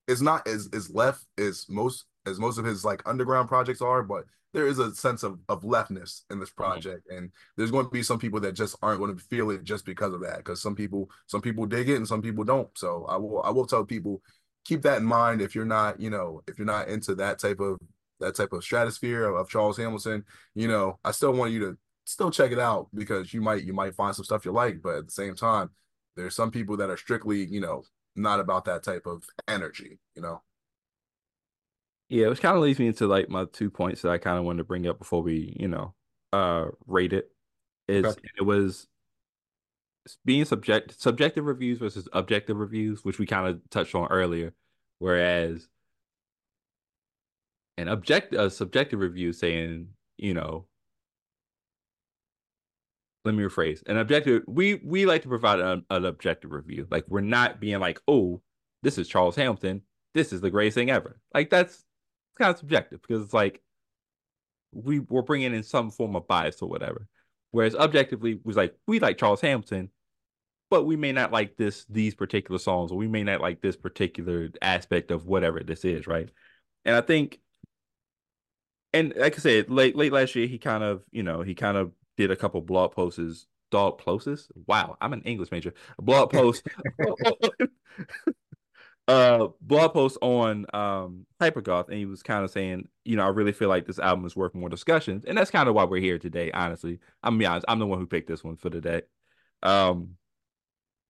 [0.09, 4.03] is not as as left as most as most of his like underground projects are,
[4.03, 6.63] but there is a sense of of leftness in this mm-hmm.
[6.63, 7.17] project, mm-hmm.
[7.17, 9.85] and there's going to be some people that just aren't going to feel it just
[9.85, 10.37] because of that.
[10.37, 12.69] Because some people some people dig it and some people don't.
[12.77, 14.21] So I will I will tell people
[14.65, 17.59] keep that in mind if you're not, you know, if you're not into that type
[17.59, 17.77] of
[18.19, 20.23] that type of stratosphere of, of Charles Hamilton,
[20.53, 23.73] you know, I still want you to still check it out because you might you
[23.73, 25.69] might find some stuff you like, but at the same time,
[26.15, 27.83] there's some people that are strictly, you know,
[28.15, 30.41] not about that type of energy, you know.
[32.11, 34.43] Yeah, which kind of leads me into like my two points that I kind of
[34.43, 35.93] wanted to bring up before we, you know,
[36.33, 37.31] uh rate it.
[37.87, 38.27] Is okay.
[38.37, 38.87] it was
[40.25, 44.53] being subject subjective reviews versus objective reviews, which we kind of touched on earlier.
[44.99, 45.69] Whereas
[47.77, 49.87] an object a subjective review saying,
[50.17, 50.65] you know,
[53.23, 54.43] let me rephrase an objective.
[54.47, 56.87] We we like to provide an, an objective review.
[56.91, 58.41] Like we're not being like, oh,
[58.83, 59.83] this is Charles Hamilton.
[60.13, 61.21] This is the greatest thing ever.
[61.33, 61.85] Like that's
[62.41, 63.61] kind of subjective because it's like
[64.71, 67.07] we we're bringing in some form of bias or whatever.
[67.51, 69.89] Whereas objectively was like we like Charles Hamilton,
[70.69, 73.75] but we may not like this these particular songs, or we may not like this
[73.75, 76.29] particular aspect of whatever this is, right?
[76.85, 77.39] And I think,
[78.93, 81.77] and like I said, late late last year, he kind of you know he kind
[81.77, 83.47] of did a couple blog posts.
[83.69, 84.49] Dog posts.
[84.67, 85.73] Wow, I'm an English major.
[85.97, 86.67] A blog post.
[87.07, 88.31] Oh, oh, oh.
[89.11, 93.29] Uh blog post on um Hypergoth and he was kind of saying, you know, I
[93.29, 95.25] really feel like this album is worth more discussions.
[95.25, 96.99] And that's kind of why we're here today, honestly.
[97.23, 99.01] I'm be honest, I'm the one who picked this one for today.
[99.63, 100.15] Um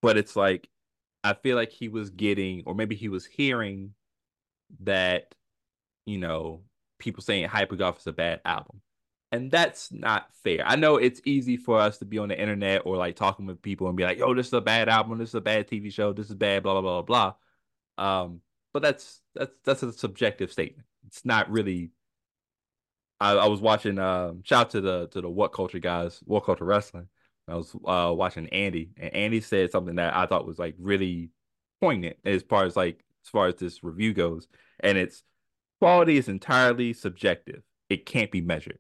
[0.02, 0.70] but it's like
[1.24, 3.94] I feel like he was getting or maybe he was hearing
[4.82, 5.36] that,
[6.06, 6.64] you know,
[7.00, 8.82] people saying Hypergoth is a bad album.
[9.34, 10.64] And that's not fair.
[10.66, 13.62] I know it's easy for us to be on the internet or like talking with
[13.62, 15.92] people and be like, yo, this is a bad album, this is a bad TV
[15.92, 17.34] show, this is bad, blah, blah, blah, blah.
[17.98, 18.42] Um,
[18.74, 20.88] but that's that's that's a subjective statement.
[21.08, 21.92] It's not really.
[23.20, 24.00] I, I was watching.
[24.00, 27.08] Um, shout out to the to the WhatCulture guys, WhatCulture Wrestling.
[27.48, 31.32] I was uh, watching Andy, and Andy said something that I thought was like really
[31.82, 34.48] poignant as far as like as far as this review goes,
[34.80, 35.24] and it's
[35.80, 37.64] quality is entirely subjective.
[37.90, 38.80] It can't be measured.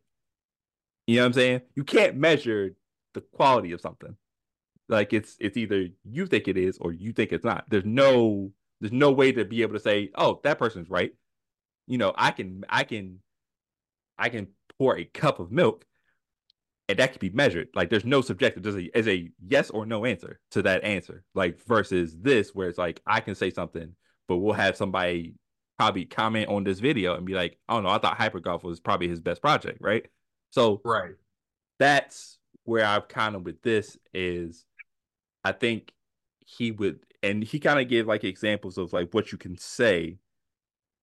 [1.08, 1.62] You know what I'm saying?
[1.76, 2.76] You can't measure
[3.14, 4.16] the quality of something.
[4.88, 7.66] Like it's it's either you think it is or you think it's not.
[7.70, 8.52] There's no
[8.82, 11.14] there's no way to be able to say, oh, that person's right.
[11.88, 13.20] You know, I can I can
[14.18, 15.86] I can pour a cup of milk
[16.92, 17.70] and that can be measured.
[17.74, 18.64] Like there's no subjective.
[18.64, 21.24] There's a, there's a yes or no answer to that answer.
[21.34, 23.96] Like versus this, where it's like I can say something,
[24.28, 25.36] but we'll have somebody
[25.78, 29.08] probably comment on this video and be like, "Oh no, I thought Hypergoth was probably
[29.08, 30.06] his best project." Right.
[30.50, 31.16] So right.
[31.80, 34.66] That's where I've kind of with this is,
[35.44, 35.92] I think
[36.46, 40.18] he would, and he kind of gave like examples of like what you can say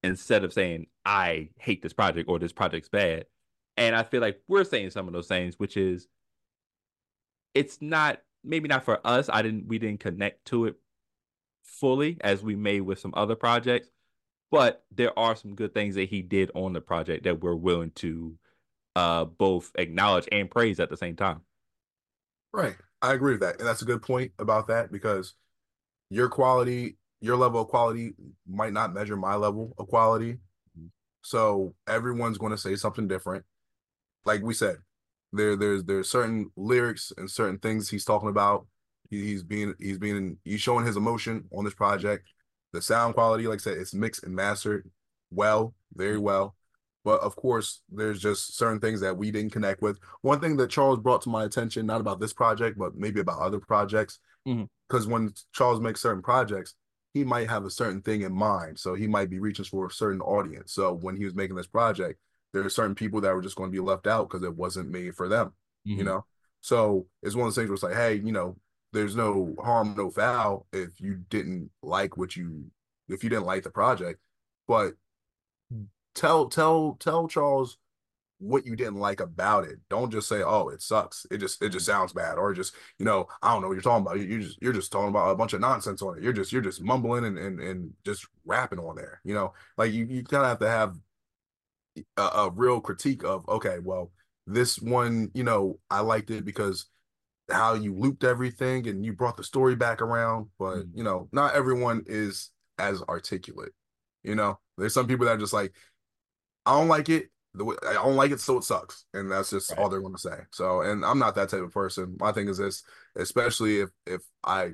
[0.03, 3.27] instead of saying I hate this project or this project's bad
[3.79, 6.09] and I feel like we're saying some of those things, which is
[7.55, 9.31] it's not maybe not for us.
[9.33, 10.75] I didn't we didn't connect to it
[11.63, 13.89] fully as we may with some other projects,
[14.51, 17.93] but there are some good things that he did on the project that we're willing
[17.97, 18.37] to
[18.97, 21.43] uh both acknowledge and praise at the same time.
[22.53, 22.77] Right.
[23.01, 23.61] I agree with that.
[23.61, 25.35] And that's a good point about that because
[26.11, 28.13] your quality, your level of quality
[28.49, 30.35] might not measure my level of quality.
[30.35, 30.87] Mm-hmm.
[31.23, 33.45] So everyone's going to say something different
[34.29, 34.77] like we said,
[35.33, 38.67] there there's there's certain lyrics and certain things he's talking about.
[39.11, 42.29] He, he's being he's being he's showing his emotion on this project.
[42.73, 44.89] The sound quality, like I said, it's mixed and mastered
[45.31, 46.55] well, very well.
[47.05, 49.99] But of course, there's just certain things that we didn't connect with.
[50.21, 53.41] One thing that Charles brought to my attention, not about this project, but maybe about
[53.41, 54.19] other projects,
[54.89, 56.75] because when Charles makes certain projects,
[57.15, 58.79] he might have a certain thing in mind.
[58.79, 60.73] So he might be reaching for a certain audience.
[60.73, 62.21] So when he was making this project,
[62.53, 64.91] there are certain people that were just going to be left out because it wasn't
[64.91, 65.49] made for them,
[65.87, 65.99] mm-hmm.
[65.99, 66.25] you know?
[66.61, 68.57] So it's one of those things where it's like, hey, you know,
[68.93, 72.65] there's no harm, no foul if you didn't like what you,
[73.09, 74.21] if you didn't like the project,
[74.67, 74.95] but
[76.15, 77.77] tell, tell, tell Charles
[78.39, 79.79] what you didn't like about it.
[79.91, 83.05] Don't just say, "Oh, it sucks." It just it just sounds bad, or just you
[83.05, 84.21] know, I don't know what you're talking about.
[84.21, 86.23] You just you're just talking about a bunch of nonsense on it.
[86.23, 89.21] You're just you're just mumbling and and, and just rapping on there.
[89.25, 90.97] You know, like you you kind of have to have
[92.17, 94.13] a, a real critique of okay, well,
[94.47, 96.87] this one, you know, I liked it because
[97.51, 100.99] how you looped everything and you brought the story back around, but mm-hmm.
[100.99, 103.73] you know, not everyone is as articulate.
[104.23, 105.75] You know, there's some people that are just like,
[106.67, 107.31] I don't like it.
[107.55, 109.79] The way, I don't like it, so it sucks, and that's just right.
[109.79, 110.39] all they're going to say.
[110.53, 112.17] So, and I'm not that type of person.
[112.21, 112.83] My thing is this,
[113.17, 114.73] especially if if I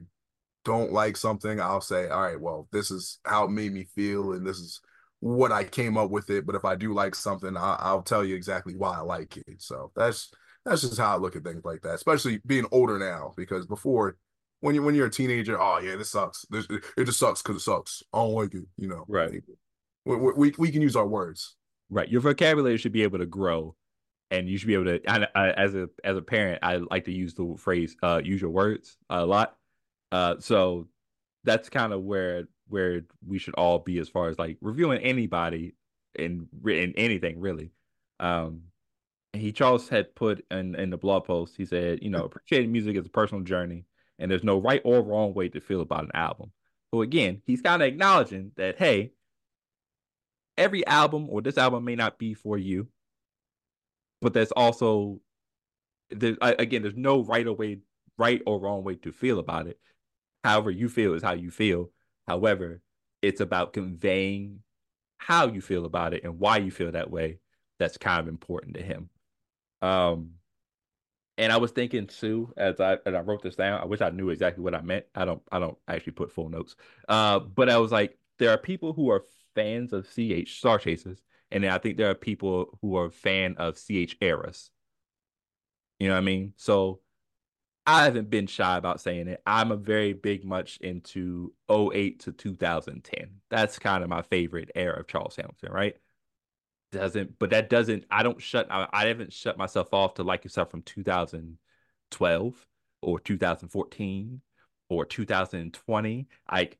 [0.65, 4.33] don't like something, I'll say, all right, well, this is how it made me feel,
[4.33, 4.81] and this is
[5.21, 6.47] what I came up with it.
[6.47, 9.63] But if I do like something, I, will tell you exactly why I like it.
[9.63, 10.31] So that's
[10.65, 11.95] that's just how I look at things like that.
[11.95, 14.17] Especially being older now, because before,
[14.61, 16.45] when you when you're a teenager, oh yeah, this sucks.
[16.51, 16.67] This,
[16.97, 18.03] it just sucks because it sucks.
[18.13, 18.65] I don't like it.
[18.77, 19.43] You know, right?
[20.05, 21.57] We, we we can use our words.
[21.91, 22.09] Right.
[22.09, 23.77] Your vocabulary should be able to grow,
[24.31, 25.01] and you should be able to.
[25.09, 28.41] I, I, as a as a parent, I like to use the phrase uh, "use
[28.41, 29.57] your words" a lot.
[30.11, 30.89] Uh, so
[31.45, 35.75] that's kind of where where we should all be as far as like reviewing anybody
[36.15, 37.71] in in anything really.
[38.21, 38.63] Um,
[39.33, 41.57] he Charles had put in in the blog post.
[41.57, 43.85] He said, you know, appreciating music is a personal journey,
[44.19, 46.53] and there's no right or wrong way to feel about an album.
[46.93, 49.13] So again, he's kind of acknowledging that hey,
[50.57, 52.89] every album or this album may not be for you,
[54.21, 55.21] but there's also
[56.11, 57.81] there again, there's no right or way,
[58.19, 59.79] right or wrong way to feel about it.
[60.43, 61.91] However you feel is how you feel,
[62.27, 62.81] However,
[63.23, 64.61] it's about conveying
[65.19, 67.39] how you feel about it and why you feel that way.
[67.79, 69.11] That's kind of important to him.
[69.83, 70.33] Um,
[71.37, 74.11] and I was thinking too, as I as I wrote this down, I wish I
[74.11, 75.07] knew exactly what I meant.
[75.15, 76.77] I don't I don't actually put full notes.
[77.09, 79.25] Uh, but I was like, there are people who are
[79.55, 83.77] fans of CH Star Chasers, and I think there are people who are fan of
[83.77, 84.71] CH eras.
[85.99, 86.55] You know what I mean?
[86.57, 87.01] So
[87.87, 89.43] I haven't been shy about saying it.
[89.47, 93.41] I'm a very big much into 08 to 2010.
[93.51, 95.97] That's kind of my favorite era of Charles Hamilton, right?
[96.93, 100.45] Doesn't, but that doesn't, I don't shut, I, I haven't shut myself off to like
[100.45, 102.67] yourself from 2012
[103.03, 104.41] or 2014
[104.89, 106.29] or 2020.
[106.51, 106.79] Like,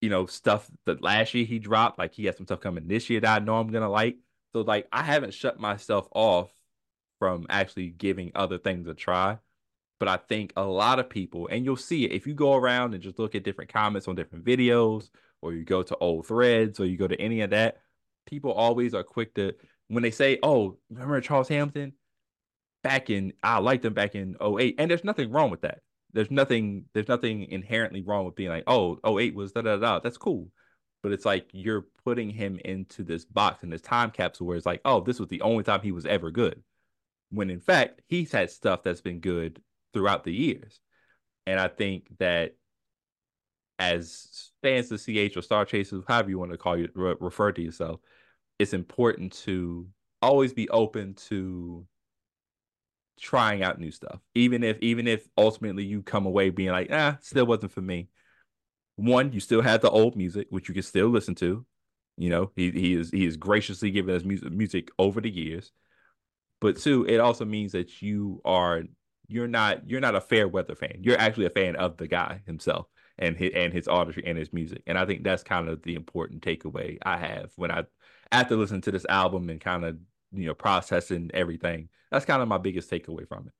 [0.00, 3.08] you know, stuff that last year he dropped, like he has some stuff coming this
[3.10, 4.16] year that I know I'm to like.
[4.52, 6.50] So, like, I haven't shut myself off
[7.18, 9.38] from actually giving other things a try
[9.98, 12.94] but I think a lot of people, and you'll see it if you go around
[12.94, 15.08] and just look at different comments on different videos,
[15.40, 17.78] or you go to old threads, or you go to any of that,
[18.26, 19.54] people always are quick to
[19.88, 21.94] when they say, "Oh, remember Charles Hamilton?"
[22.82, 24.76] Back in, I liked him back in 08.
[24.78, 25.80] and there's nothing wrong with that.
[26.16, 29.76] There's nothing, there's nothing inherently wrong with being like, oh oh eight was da da
[29.76, 30.50] da." That's cool,
[31.02, 34.66] but it's like you're putting him into this box in this time capsule where it's
[34.66, 36.62] like, "Oh, this was the only time he was ever good."
[37.30, 39.60] when in fact he's had stuff that's been good
[39.92, 40.80] throughout the years.
[41.46, 42.56] And I think that
[43.78, 47.62] as fans of CH or Star Chasers, however you want to call you refer to
[47.62, 48.00] yourself,
[48.58, 49.86] it's important to
[50.22, 51.86] always be open to
[53.20, 54.20] trying out new stuff.
[54.34, 58.08] Even if even if ultimately you come away being like, ah, still wasn't for me.
[58.96, 61.66] One, you still have the old music, which you can still listen to.
[62.16, 65.72] You know, he he is he is graciously given us music music over the years.
[66.60, 68.82] But two, it also means that you are
[69.28, 70.98] you're not you're not a fair weather fan.
[71.00, 72.86] You're actually a fan of the guy himself
[73.18, 74.82] and his and his artistry and his music.
[74.86, 77.84] And I think that's kind of the important takeaway I have when I
[78.32, 79.98] after listening to this album and kind of
[80.32, 81.88] you know processing everything.
[82.10, 83.52] That's kind of my biggest takeaway from it.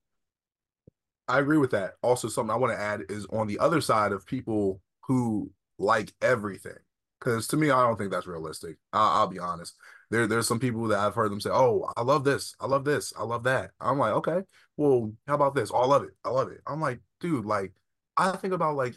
[1.28, 1.94] I agree with that.
[2.02, 6.12] Also, something I want to add is on the other side of people who like
[6.22, 6.76] everything.
[7.18, 8.76] Because to me, I don't think that's realistic.
[8.92, 9.74] I'll, I'll be honest.
[10.10, 12.84] There, there's some people that I've heard them say, "Oh, I love this, I love
[12.84, 14.42] this, I love that." I'm like, okay,
[14.76, 15.70] well, how about this?
[15.72, 16.60] Oh, I love it, I love it.
[16.66, 17.72] I'm like, dude, like,
[18.16, 18.96] I think about like,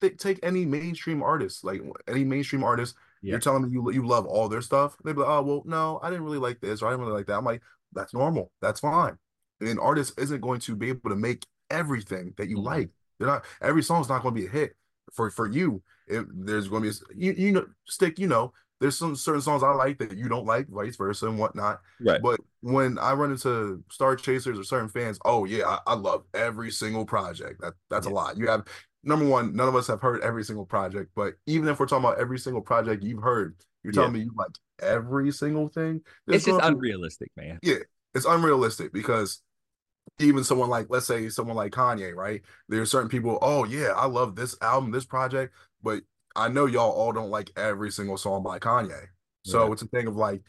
[0.00, 2.94] th- take any mainstream artist, like any mainstream artist.
[3.22, 3.32] Yeah.
[3.32, 4.96] You're telling me you you love all their stuff.
[5.04, 7.16] They'd be like, "Oh, well, no, I didn't really like this, or I didn't really
[7.16, 7.62] like that." I'm like,
[7.92, 9.16] that's normal, that's fine.
[9.60, 12.66] An artist isn't going to be able to make everything that you mm-hmm.
[12.66, 12.90] like.
[13.18, 14.76] They're not every song's not going to be a hit
[15.12, 15.82] for for you.
[16.06, 19.40] If there's going to be a, you, you know stick you know there's some certain
[19.40, 21.80] songs I like that you don't like, vice versa and whatnot.
[22.00, 22.22] Right.
[22.22, 26.24] But when I run into Star Chasers or certain fans, oh yeah, I, I love
[26.34, 27.60] every single project.
[27.60, 28.12] That that's yeah.
[28.12, 28.36] a lot.
[28.36, 28.66] You have
[29.08, 32.04] number one, none of us have heard every single project, but even if we're talking
[32.04, 34.18] about every single project you've heard, you're telling yeah.
[34.18, 34.50] me you like
[34.80, 36.02] every single thing.
[36.26, 37.58] It's just unrealistic, man.
[37.62, 37.78] Yeah,
[38.14, 39.42] it's unrealistic because
[40.18, 42.42] even someone like let's say someone like Kanye, right?
[42.68, 46.02] There are certain people, oh yeah, I love this album, this project, but
[46.36, 49.06] I know y'all all don't like every single song by Kanye.
[49.44, 49.72] So yeah.
[49.72, 50.42] it's a thing of like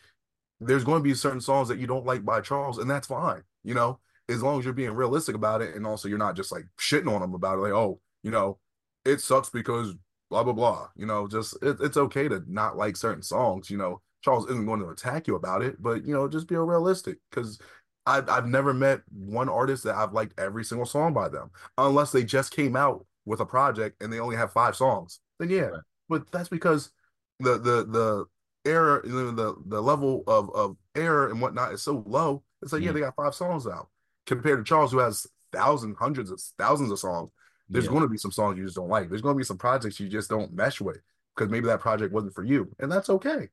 [0.59, 3.41] there's going to be certain songs that you don't like by Charles, and that's fine.
[3.63, 6.51] You know, as long as you're being realistic about it, and also you're not just
[6.51, 8.57] like shitting on him about it, like, oh, you know,
[9.05, 9.93] it sucks because
[10.29, 10.87] blah blah blah.
[10.95, 13.69] You know, just it, it's okay to not like certain songs.
[13.69, 16.55] You know, Charles isn't going to attack you about it, but you know, just be
[16.55, 17.59] realistic because
[18.05, 22.11] I've, I've never met one artist that I've liked every single song by them, unless
[22.11, 25.19] they just came out with a project and they only have five songs.
[25.39, 25.81] Then yeah, right.
[26.07, 26.91] but that's because
[27.39, 28.25] the the the
[28.65, 32.43] error, the the level of of error and whatnot is so low.
[32.61, 32.85] It's like mm.
[32.85, 33.89] yeah, they got five songs out
[34.25, 37.31] compared to Charles, who has thousands, hundreds of thousands of songs.
[37.69, 37.91] There's yeah.
[37.91, 39.09] going to be some songs you just don't like.
[39.09, 40.99] There's going to be some projects you just don't mesh with
[41.35, 43.49] because maybe that project wasn't for you, and that's okay.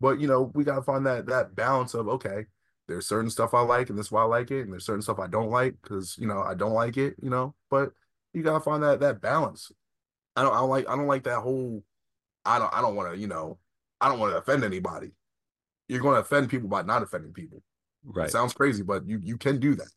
[0.00, 2.46] But you know, we got to find that that balance of okay,
[2.88, 5.02] there's certain stuff I like and this is why I like it, and there's certain
[5.02, 7.54] stuff I don't like because you know I don't like it, you know.
[7.70, 7.92] But
[8.32, 9.70] you gotta find that that balance.
[10.36, 11.84] I don't I don't like I don't like that whole
[12.44, 13.58] I don't I don't want to, you know,
[14.00, 15.12] I don't want to offend anybody.
[15.88, 17.62] You're going to offend people by not offending people.
[18.04, 18.28] Right.
[18.28, 19.90] It sounds crazy, but you you can do that.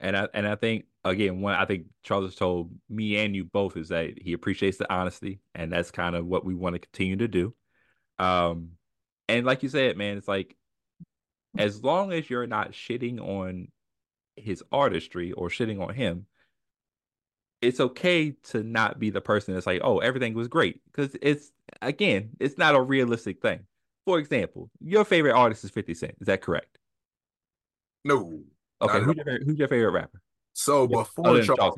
[0.00, 3.44] And I and I think again, one I think Charles has told me and you
[3.44, 6.80] both is that he appreciates the honesty, and that's kind of what we want to
[6.80, 7.54] continue to do.
[8.18, 8.72] Um,
[9.28, 10.56] and like you said, man, it's like
[11.58, 13.68] as long as you're not shitting on
[14.36, 16.26] his artistry or shitting on him,
[17.62, 20.80] it's okay to not be the person that's like, oh, everything was great.
[20.84, 23.60] Because it's, again, it's not a realistic thing.
[24.04, 26.14] For example, your favorite artist is 50 Cent.
[26.20, 26.78] Is that correct?
[28.04, 28.42] No.
[28.82, 30.20] Okay, who's your, who's your, favorite rapper?
[30.52, 31.76] So before Charles, Charles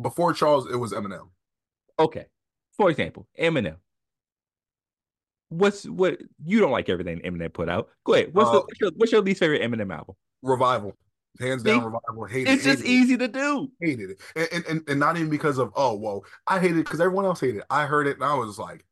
[0.00, 1.28] before Charles, it was Eminem.
[1.98, 2.26] Okay.
[2.76, 3.76] For example, Eminem
[5.50, 7.88] what's what you don't like everything Eminem put out.
[8.04, 8.32] Go ahead.
[8.32, 10.14] What's, uh, the, what's, your, what's your least favorite Eminem album?
[10.42, 10.96] Revival.
[11.38, 12.24] Hands down, revival.
[12.28, 12.70] Hate it's it.
[12.70, 13.18] just hated easy it.
[13.18, 13.70] to do.
[13.80, 17.00] Hated it, and, and and not even because of oh whoa, I hated it because
[17.00, 17.64] everyone else hated it.
[17.70, 18.84] I heard it and I was like,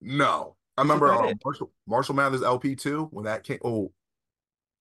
[0.00, 0.56] no.
[0.78, 3.58] I remember uh, Marshall Marshall Mathers LP two when that came.
[3.64, 3.90] Oh,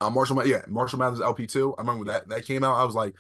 [0.02, 1.74] uh, Marshall yeah Marshall Mathers LP two.
[1.78, 2.76] I remember that that came out.
[2.76, 3.16] I was like,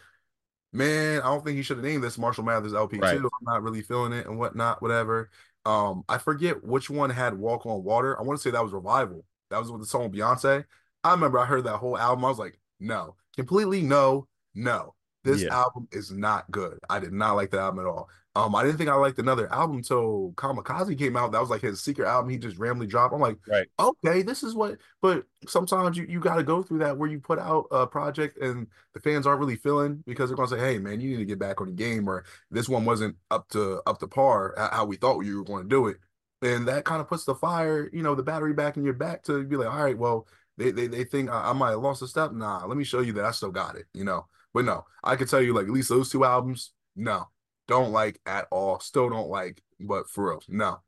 [0.74, 3.04] man, I don't think he should have named this Marshall Mathers LP two.
[3.04, 3.18] Right.
[3.18, 5.30] I'm not really feeling it and whatnot, whatever.
[5.66, 8.20] Um, I forget which one had Walk on Water.
[8.20, 9.26] I want to say that was Revival.
[9.50, 10.66] That was with the song Beyonce.
[11.04, 12.26] I remember I heard that whole album.
[12.26, 14.94] I was like, no, completely no, no.
[15.24, 15.56] This yeah.
[15.56, 16.78] album is not good.
[16.88, 18.10] I did not like the album at all.
[18.38, 21.32] Um, I didn't think I liked another album until Kamikaze came out.
[21.32, 22.30] That was like his secret album.
[22.30, 23.14] He just randomly dropped.
[23.14, 24.78] I'm like, right, okay, this is what.
[25.02, 28.38] But sometimes you, you got to go through that where you put out a project
[28.40, 31.26] and the fans aren't really feeling because they're gonna say, hey man, you need to
[31.26, 34.86] get back on the game, or this one wasn't up to up to par how
[34.86, 35.98] we thought you were going to do it,
[36.42, 39.24] and that kind of puts the fire, you know, the battery back in your back
[39.24, 40.28] to be like, all right, well,
[40.58, 42.34] they they, they think I, I might have lost a step.
[42.34, 44.28] Nah, let me show you that I still got it, you know.
[44.54, 47.28] But no, I can tell you like at least those two albums, no,
[47.68, 48.80] don't like at all.
[48.80, 50.82] Still don't like, but for real, no,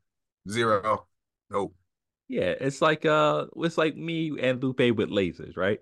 [0.48, 1.06] zero,
[1.50, 1.74] nope.
[2.28, 5.80] Yeah, it's like uh, it's like me and Lupe with lasers, right?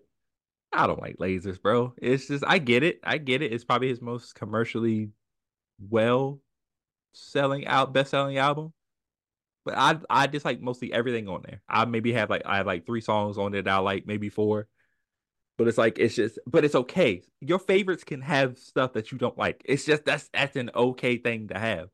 [0.72, 1.94] I don't like lasers, bro.
[2.01, 3.01] It's just I get it.
[3.03, 3.53] I get it.
[3.53, 5.11] It's probably his most commercially
[5.90, 6.40] well
[7.12, 8.72] selling out best selling album.
[9.64, 11.62] But I I just like mostly everything on there.
[11.68, 14.28] I maybe have like I have like three songs on there that I like, maybe
[14.28, 14.68] four.
[15.59, 17.23] But it's like it's just but it's okay.
[17.41, 19.63] Your favorites can have stuff that you don't like.
[19.65, 21.89] It's just that's that's an okay thing to have.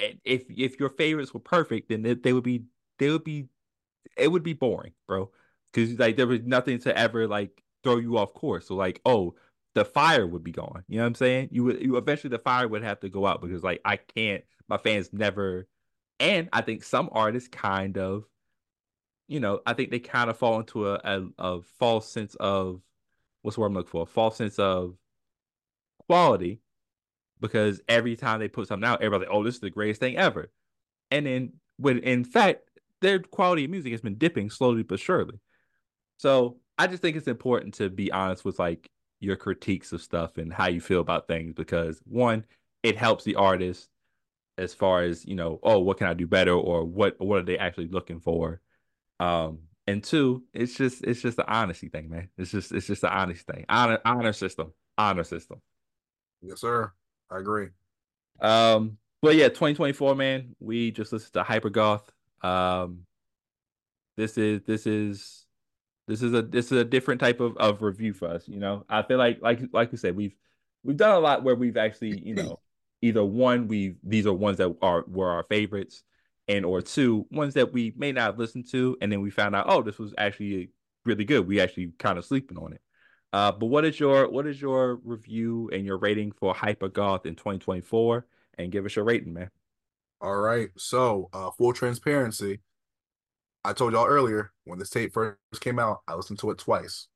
[0.00, 2.64] And if if your favorites were perfect, then they, they would be
[2.98, 3.48] they would be
[4.16, 5.30] it would be boring, bro.
[5.72, 8.68] Because like there was nothing to ever like throw you off course.
[8.68, 9.34] So like, oh,
[9.74, 10.84] the fire would be gone.
[10.88, 11.48] You know what I'm saying?
[11.52, 14.44] You would you eventually the fire would have to go out because like I can't
[14.68, 15.68] my fans never
[16.20, 18.24] and I think some artists kind of
[19.34, 22.80] you know, I think they kind of fall into a, a, a false sense of
[23.42, 24.04] what's the word I'm looking for?
[24.04, 24.94] A false sense of
[26.06, 26.60] quality
[27.40, 30.16] because every time they put something out, everybody's like, oh, this is the greatest thing
[30.16, 30.52] ever.
[31.10, 32.60] And then when in fact
[33.00, 35.40] their quality of music has been dipping slowly but surely.
[36.16, 40.38] So I just think it's important to be honest with like your critiques of stuff
[40.38, 42.44] and how you feel about things because one,
[42.84, 43.88] it helps the artist
[44.58, 47.44] as far as you know, oh, what can I do better or what what are
[47.44, 48.60] they actually looking for?
[49.20, 52.28] Um, and two, it's just it's just the honesty thing, man.
[52.38, 53.64] It's just it's just the honesty thing.
[53.68, 55.60] Honor honor system, honor system.
[56.40, 56.92] Yes, sir.
[57.30, 57.68] I agree.
[58.40, 60.56] Um, but yeah, 2024, man.
[60.60, 62.08] We just listened to Hypergoth.
[62.42, 63.00] Um,
[64.16, 65.46] this is this is
[66.06, 68.46] this is a this is a different type of, of review for us.
[68.48, 70.34] You know, I feel like like like we said, we've
[70.82, 72.60] we've done a lot where we've actually you know
[73.02, 76.02] either one we these are ones that are were our favorites,
[76.48, 79.54] and or two ones that we may not have listened to, and then we found
[79.54, 80.70] out oh this was actually
[81.04, 81.46] really good.
[81.46, 82.80] We actually kind of sleeping on it.
[83.32, 87.34] Uh, but what is your what is your review and your rating for Hypergoth in
[87.34, 88.26] 2024?
[88.58, 89.50] And give us your rating, man.
[90.20, 90.70] All right.
[90.76, 92.60] So, uh, full transparency,
[93.64, 97.08] I told y'all earlier when this tape first came out, I listened to it twice.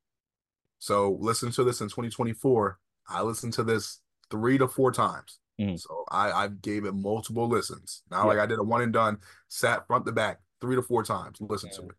[0.78, 2.78] So, listen to this in 2024.
[3.08, 4.00] I listened to this
[4.30, 5.38] three to four times.
[5.60, 5.78] Mm.
[5.78, 8.02] So I, I gave it multiple listens.
[8.10, 8.24] Not yeah.
[8.24, 11.38] like I did a one and done, sat front to back three to four times,
[11.40, 11.96] listen to it.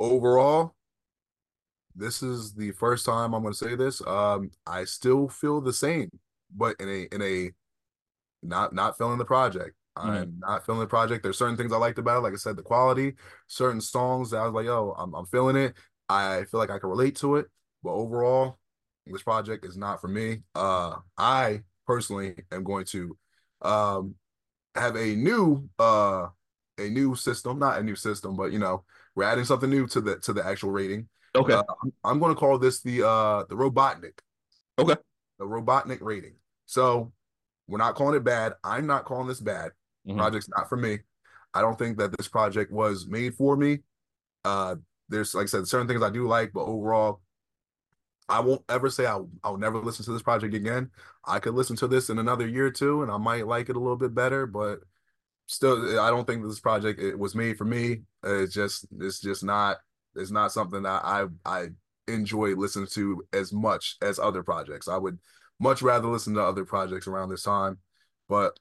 [0.00, 0.74] Overall,
[1.94, 4.04] this is the first time I'm going to say this.
[4.06, 6.10] Um, I still feel the same,
[6.54, 7.50] but in a in a
[8.42, 9.76] not not feeling the project.
[9.96, 10.10] Mm-hmm.
[10.10, 11.22] I'm not feeling the project.
[11.22, 13.14] There's certain things I liked about it, like I said, the quality,
[13.46, 15.74] certain songs that I was like, yo, I'm I'm feeling it.
[16.08, 17.46] I feel like I can relate to it,
[17.82, 18.58] but overall,
[19.06, 20.40] this project is not for me.
[20.54, 23.16] Uh, I personally am going to
[23.62, 24.14] um
[24.74, 26.26] have a new uh
[26.78, 30.00] a new system, not a new system, but you know, we're adding something new to
[30.00, 31.08] the to the actual rating.
[31.34, 31.54] Okay.
[31.54, 31.62] Uh,
[32.04, 34.18] I'm going to call this the uh the Robotnik.
[34.78, 34.96] Okay.
[35.38, 36.34] The Robotnik rating.
[36.66, 37.12] So
[37.68, 38.54] we're not calling it bad.
[38.62, 39.72] I'm not calling this bad.
[40.06, 40.18] Mm-hmm.
[40.18, 40.98] Project's not for me.
[41.52, 43.80] I don't think that this project was made for me.
[44.44, 44.76] Uh
[45.08, 47.20] there's like I said, certain things I do like, but overall,
[48.28, 50.90] I won't ever say I'll, I'll never listen to this project again.
[51.24, 53.76] I could listen to this in another year or two and I might like it
[53.76, 54.80] a little bit better, but
[55.46, 58.02] still, I don't think this project it was made for me.
[58.22, 59.78] It's just, it's just not,
[60.16, 61.68] it's not something that I, I
[62.08, 64.88] enjoy listening to as much as other projects.
[64.88, 65.18] I would
[65.60, 67.78] much rather listen to other projects around this time,
[68.28, 68.58] but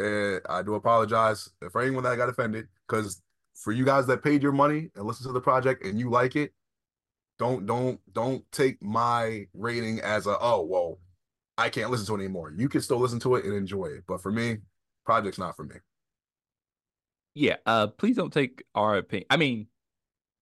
[0.00, 3.22] uh, I do apologize for anyone that got offended because
[3.54, 6.36] for you guys that paid your money and listen to the project and you like
[6.36, 6.52] it,
[7.42, 11.00] don't don't don't take my rating as a oh well,
[11.58, 12.52] I can't listen to it anymore.
[12.56, 14.58] You can still listen to it and enjoy it, but for me,
[15.04, 15.74] project's not for me.
[17.34, 19.26] Yeah, uh, please don't take our opinion.
[19.28, 19.66] I mean,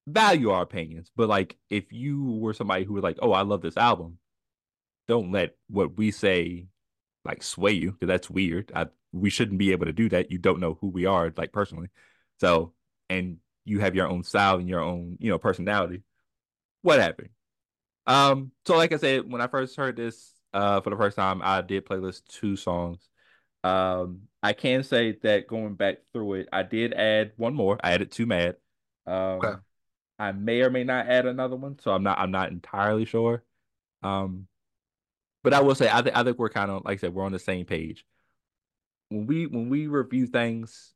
[0.07, 3.63] value our opinions, but like if you were somebody who was like, oh, I love
[3.63, 4.19] this album,
[5.09, 6.67] don't let what we say
[7.25, 8.73] like sway you because that's weird.
[8.75, 10.31] I, we shouldn't be able to do that.
[10.31, 11.89] You don't know who we are, like personally.
[12.41, 12.75] So,
[13.09, 16.03] and you have your own style and your own, you know, personality
[16.83, 17.31] what happened?
[18.07, 21.41] Um, so like I said, when I first heard this uh for the first time,
[21.43, 23.09] I did playlist two songs.
[23.63, 27.79] Um, I can say that going back through it, I did add one more.
[27.83, 28.57] I added two mad.
[29.07, 29.53] Um, okay.
[30.19, 33.43] I may or may not add another one, so I'm not I'm not entirely sure.
[34.03, 34.47] Um,
[35.43, 37.25] but I will say I think I think we're kind of like I said we're
[37.25, 38.05] on the same page.
[39.09, 40.93] When we when we review things,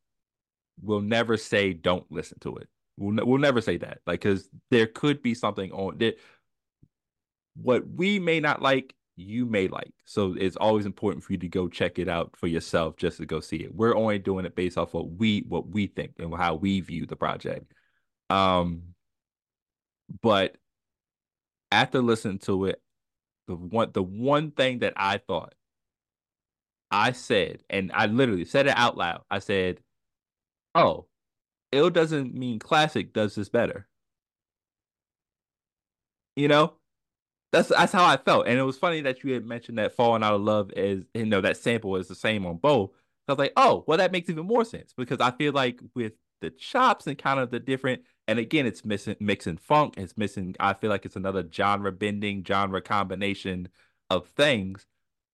[0.81, 2.69] we'll never say don't listen to it.
[2.97, 6.17] We'll, we'll never say that, like, because there could be something on that.
[7.57, 9.93] What we may not like, you may like.
[10.05, 13.27] So it's always important for you to go check it out for yourself, just to
[13.27, 13.75] go see it.
[13.75, 17.07] We're only doing it based off what we what we think and how we view
[17.07, 17.73] the project.
[18.31, 18.95] Um,
[20.21, 20.57] but
[21.71, 22.81] after listening to it,
[23.47, 25.55] the one the one thing that I thought
[26.91, 29.23] I said, and I literally said it out loud.
[29.31, 29.81] I said,
[30.75, 31.07] "Oh,
[31.75, 33.87] ill doesn't mean classic does this better.
[36.37, 36.75] You know?
[37.53, 40.23] that's that's how I felt, and it was funny that you had mentioned that "Falling
[40.25, 42.91] Out of Love" is you know that sample is the same on both.
[43.29, 46.13] I was like, oh, well, that makes even more sense because I feel like with
[46.43, 49.95] the chops and kind of the different, and again, it's missing mixing funk.
[49.99, 50.57] It's missing.
[50.61, 53.69] I feel like it's another genre bending, genre combination
[54.11, 54.87] of things,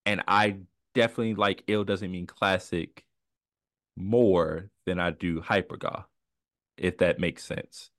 [0.07, 0.59] and I
[0.95, 3.05] definitely like "Ill" doesn't mean classic
[3.97, 6.07] more than I do hypergoth,
[6.81, 7.91] if that makes sense.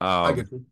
[0.00, 0.64] Um, I get you.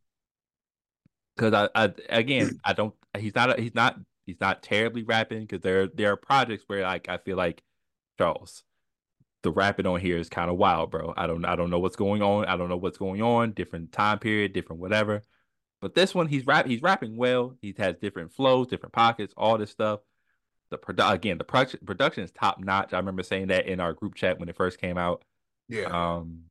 [1.36, 2.94] Because I, I, again, I don't.
[3.18, 3.58] He's not.
[3.58, 3.96] He's not.
[4.26, 7.62] He's not terribly rapping because there there are projects where like I feel like
[8.18, 8.62] Charles,
[9.42, 11.14] the rapping on here is kind of wild, bro.
[11.16, 12.44] I don't I don't know what's going on.
[12.44, 13.52] I don't know what's going on.
[13.52, 15.22] Different time period, different whatever.
[15.80, 16.66] But this one, he's rap.
[16.66, 17.56] He's rapping well.
[17.62, 20.00] He has different flows, different pockets, all this stuff.
[20.70, 22.92] The produ- again, the production production is top notch.
[22.92, 25.24] I remember saying that in our group chat when it first came out.
[25.68, 25.86] Yeah.
[25.86, 26.49] Um,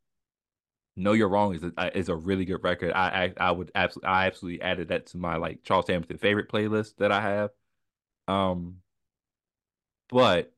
[0.99, 2.91] Know You're Wrong is a, is a really good record.
[2.93, 6.49] I, I I would absolutely I absolutely added that to my like Charles Hamilton favorite
[6.49, 7.51] playlist that I have.
[8.27, 8.77] Um,
[10.09, 10.53] but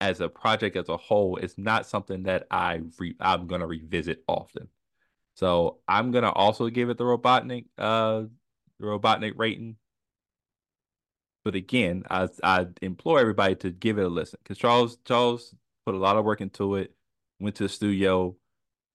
[0.00, 4.24] as a project as a whole, it's not something that I re- I'm gonna revisit
[4.28, 4.68] often.
[5.36, 8.24] So I'm gonna also give it the Robotnik uh
[8.80, 9.76] the Robotnik rating
[11.44, 15.54] but again, I I implore everybody to give it a listen because Charles Charles
[15.84, 16.94] put a lot of work into it.
[17.38, 18.36] Went to the studio.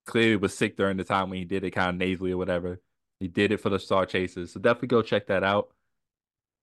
[0.06, 2.82] Clearly was sick during the time when he did it, kind of nasally or whatever.
[3.20, 5.70] He did it for the Star Chasers, so definitely go check that out.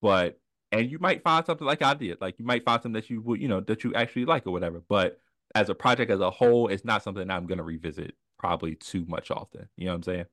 [0.01, 0.39] But
[0.71, 3.21] and you might find something like I did, like you might find something that you
[3.21, 4.81] would, you know, that you actually like or whatever.
[4.87, 5.19] But
[5.55, 9.31] as a project as a whole, it's not something I'm gonna revisit probably too much
[9.31, 9.69] often.
[9.77, 10.25] You know what I'm saying?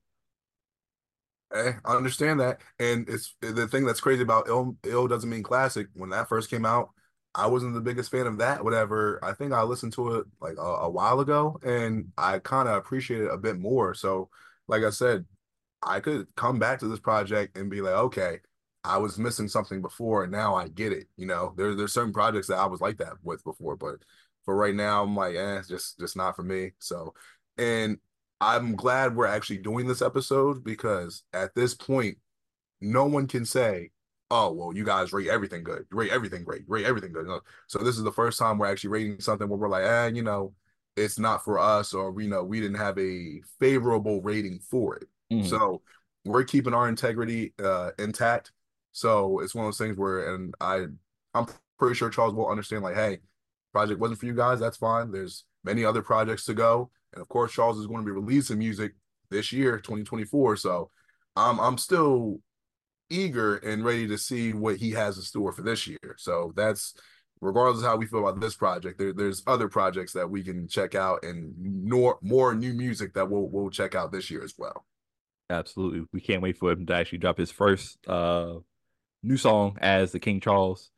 [1.53, 4.77] Hey, I understand that, and it's the thing that's crazy about ill.
[4.85, 5.87] Ill doesn't mean classic.
[5.95, 6.91] When that first came out,
[7.37, 8.65] I wasn't the biggest fan of that.
[8.65, 9.21] Whatever.
[9.23, 12.77] I think I listened to it like a, a while ago, and I kind of
[12.77, 13.95] appreciate it a bit more.
[13.95, 14.31] So,
[14.69, 15.27] like I said,
[15.83, 18.41] I could come back to this project and be like, okay,
[18.85, 21.09] I was missing something before, and now I get it.
[21.17, 23.97] You know, there, there's certain projects that I was like that with before, but
[24.45, 26.73] for right now, I'm like, eh, just just not for me.
[26.79, 27.15] So,
[27.59, 27.99] and
[28.41, 32.19] I'm glad we're actually doing this episode because at this point,
[32.81, 33.91] no one can say,
[34.31, 37.27] "Oh, well, you guys rate everything good, rate everything great, rate everything good."
[37.67, 40.23] So this is the first time we're actually rating something where we're like, "Eh, you
[40.23, 40.53] know,
[40.97, 44.97] it's not for us," or we you know we didn't have a favorable rating for
[44.97, 45.09] it.
[45.33, 45.49] Mm-hmm.
[45.49, 45.83] So
[46.25, 48.53] we're keeping our integrity uh, intact.
[48.93, 50.87] So it's one of those things where, and I,
[51.35, 51.47] I'm
[51.79, 52.83] pretty sure Charles will understand.
[52.83, 53.19] Like, hey,
[53.73, 54.59] project wasn't for you guys.
[54.59, 55.13] That's fine.
[55.13, 58.59] There's many other projects to go and of course, Charles is going to be releasing
[58.59, 58.93] music
[59.31, 60.57] this year, 2024.
[60.57, 60.91] So
[61.35, 62.41] I'm I'm still
[63.11, 66.17] eager and ready to see what he has in store for this year.
[66.17, 66.95] So that's
[67.41, 70.69] regardless of how we feel about this project, there, there's other projects that we can
[70.69, 71.55] check out and
[71.89, 74.85] more more new music that we'll we'll check out this year as well.
[75.49, 76.07] Absolutely.
[76.13, 78.55] We can't wait for him to actually drop his first uh
[79.23, 80.91] new song as the King Charles.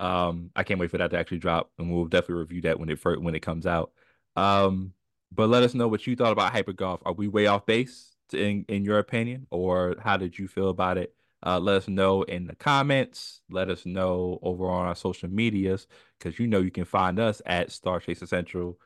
[0.00, 2.88] Um, I can't wait for that to actually drop, and we'll definitely review that when
[2.88, 3.92] it first, when it comes out.
[4.34, 4.94] Um,
[5.32, 7.00] but let us know what you thought about hypergoth.
[7.04, 10.98] Are we way off base in in your opinion, or how did you feel about
[10.98, 11.14] it?
[11.44, 13.40] Uh, let us know in the comments.
[13.50, 15.86] Let us know over on our social medias
[16.18, 18.78] because you know you can find us at Star Chaser Central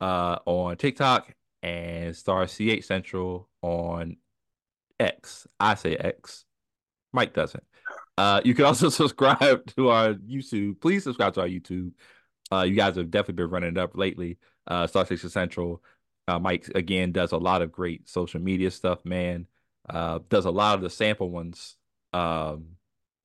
[0.00, 4.16] uh, on TikTok and Star CH Central on
[4.98, 5.46] X.
[5.60, 6.44] I say X.
[7.12, 7.64] Mike doesn't.
[8.16, 10.80] Uh, you can also subscribe to our YouTube.
[10.80, 11.92] Please subscribe to our YouTube.
[12.50, 15.82] Uh, you guys have definitely been running it up lately uh, Star Chaser Central.
[16.28, 19.04] Uh, Mike again does a lot of great social media stuff.
[19.04, 19.46] Man,
[19.88, 21.76] uh, does a lot of the sample ones.
[22.12, 22.76] Um,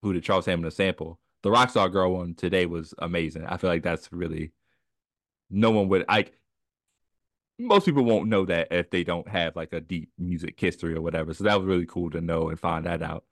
[0.02, 1.20] who did Charles Hamilton sample?
[1.44, 3.46] The Rockstar Girl one today was amazing.
[3.46, 4.52] I feel like that's really
[5.50, 6.06] no one would.
[6.10, 6.28] I
[7.60, 11.02] most people won't know that if they don't have like a deep music history or
[11.02, 11.34] whatever.
[11.34, 13.24] So that was really cool to know and find that out.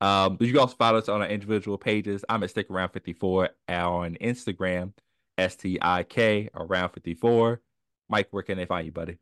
[0.00, 2.24] Um, but you can also follow us on our individual pages.
[2.28, 4.92] I'm at Stick Around 54 on Instagram.
[5.36, 7.60] S T I K around 54.
[8.08, 9.18] Mike, where can they find you, buddy?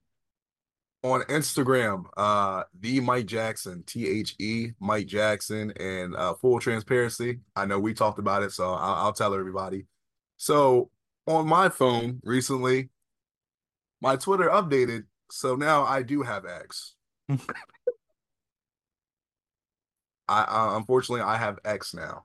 [1.04, 7.40] On Instagram, uh, the Mike Jackson, T H E, Mike Jackson, and uh, full transparency.
[7.56, 9.86] I know we talked about it, so I'll, I'll tell everybody.
[10.36, 10.90] So
[11.26, 12.90] on my phone recently,
[14.00, 16.94] my Twitter updated, so now I do have X.
[20.28, 22.24] I uh, unfortunately I have X now.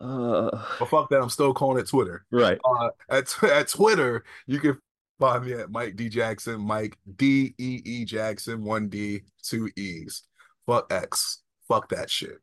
[0.00, 2.24] Uh, but fuck that, I'm still calling it Twitter.
[2.30, 2.58] Right.
[2.64, 4.78] Uh, at at Twitter, you can
[5.22, 10.24] find me at Mike D Jackson, Mike D E E Jackson, one D, two E's.
[10.66, 11.42] Fuck X.
[11.68, 12.38] Fuck that shit.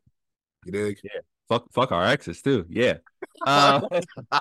[0.64, 0.98] You dig?
[1.04, 1.20] Yeah.
[1.48, 2.64] Fuck fuck our exes too.
[2.68, 2.94] Yeah.
[3.46, 3.80] Uh,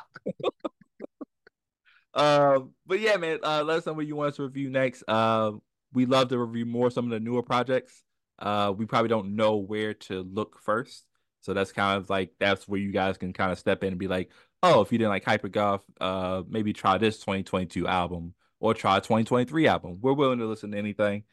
[2.13, 3.39] uh, but yeah, man.
[3.43, 5.03] Uh, let us know what you want us to review next.
[5.07, 5.51] Uh,
[5.93, 8.03] we love to review more some of the newer projects.
[8.37, 11.05] Uh, we probably don't know where to look first.
[11.41, 13.99] So that's kind of like that's where you guys can kind of step in and
[13.99, 14.31] be like,
[14.63, 19.67] oh, if you didn't like Hypergoth, uh, maybe try this 2022 album or try 2023
[19.67, 19.99] album.
[20.01, 21.23] We're willing to listen to anything.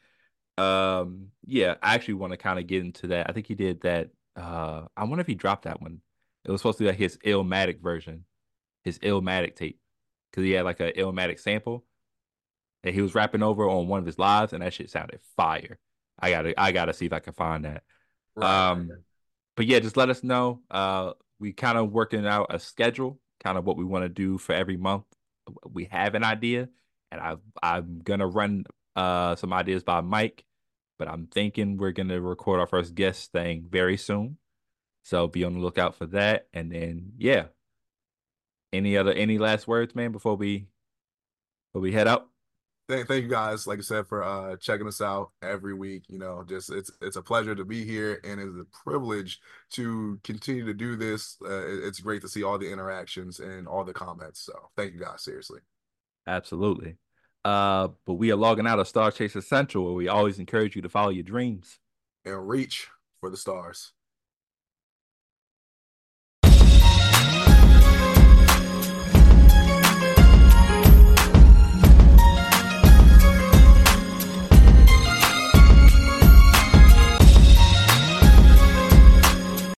[0.57, 3.29] Um, yeah, I actually want to kind of get into that.
[3.29, 4.09] I think he did that.
[4.35, 6.01] Uh, I wonder if he dropped that one.
[6.45, 8.23] It was supposed to be like his Illmatic version,
[8.83, 9.79] his Illmatic tape,
[10.31, 11.83] because he had like a Illmatic sample
[12.83, 15.77] that he was rapping over on one of his lives, and that shit sounded fire.
[16.19, 17.83] I gotta, I gotta see if I can find that.
[18.35, 18.69] Right.
[18.69, 18.91] Um,
[19.57, 20.61] but yeah, just let us know.
[20.71, 24.37] Uh, we kind of working out a schedule, kind of what we want to do
[24.37, 25.03] for every month.
[25.69, 26.69] We have an idea,
[27.11, 30.45] and I I'm gonna run uh some ideas by Mike,
[30.99, 34.37] but I'm thinking we're gonna record our first guest thing very soon.
[35.03, 36.47] So be on the lookout for that.
[36.53, 37.45] And then yeah.
[38.73, 40.67] Any other any last words, man, before we
[41.71, 42.27] before we head out?
[42.87, 46.03] Thank, thank you guys, like I said, for uh, checking us out every week.
[46.07, 49.39] You know, just it's it's a pleasure to be here, and it's a privilege
[49.71, 51.37] to continue to do this.
[51.43, 54.41] Uh, it's great to see all the interactions and all the comments.
[54.41, 55.61] So, thank you guys, seriously.
[56.27, 56.97] Absolutely.
[57.45, 60.81] Uh, but we are logging out of Star Chaser Central, where we always encourage you
[60.81, 61.79] to follow your dreams
[62.25, 62.89] and reach
[63.21, 63.93] for the stars.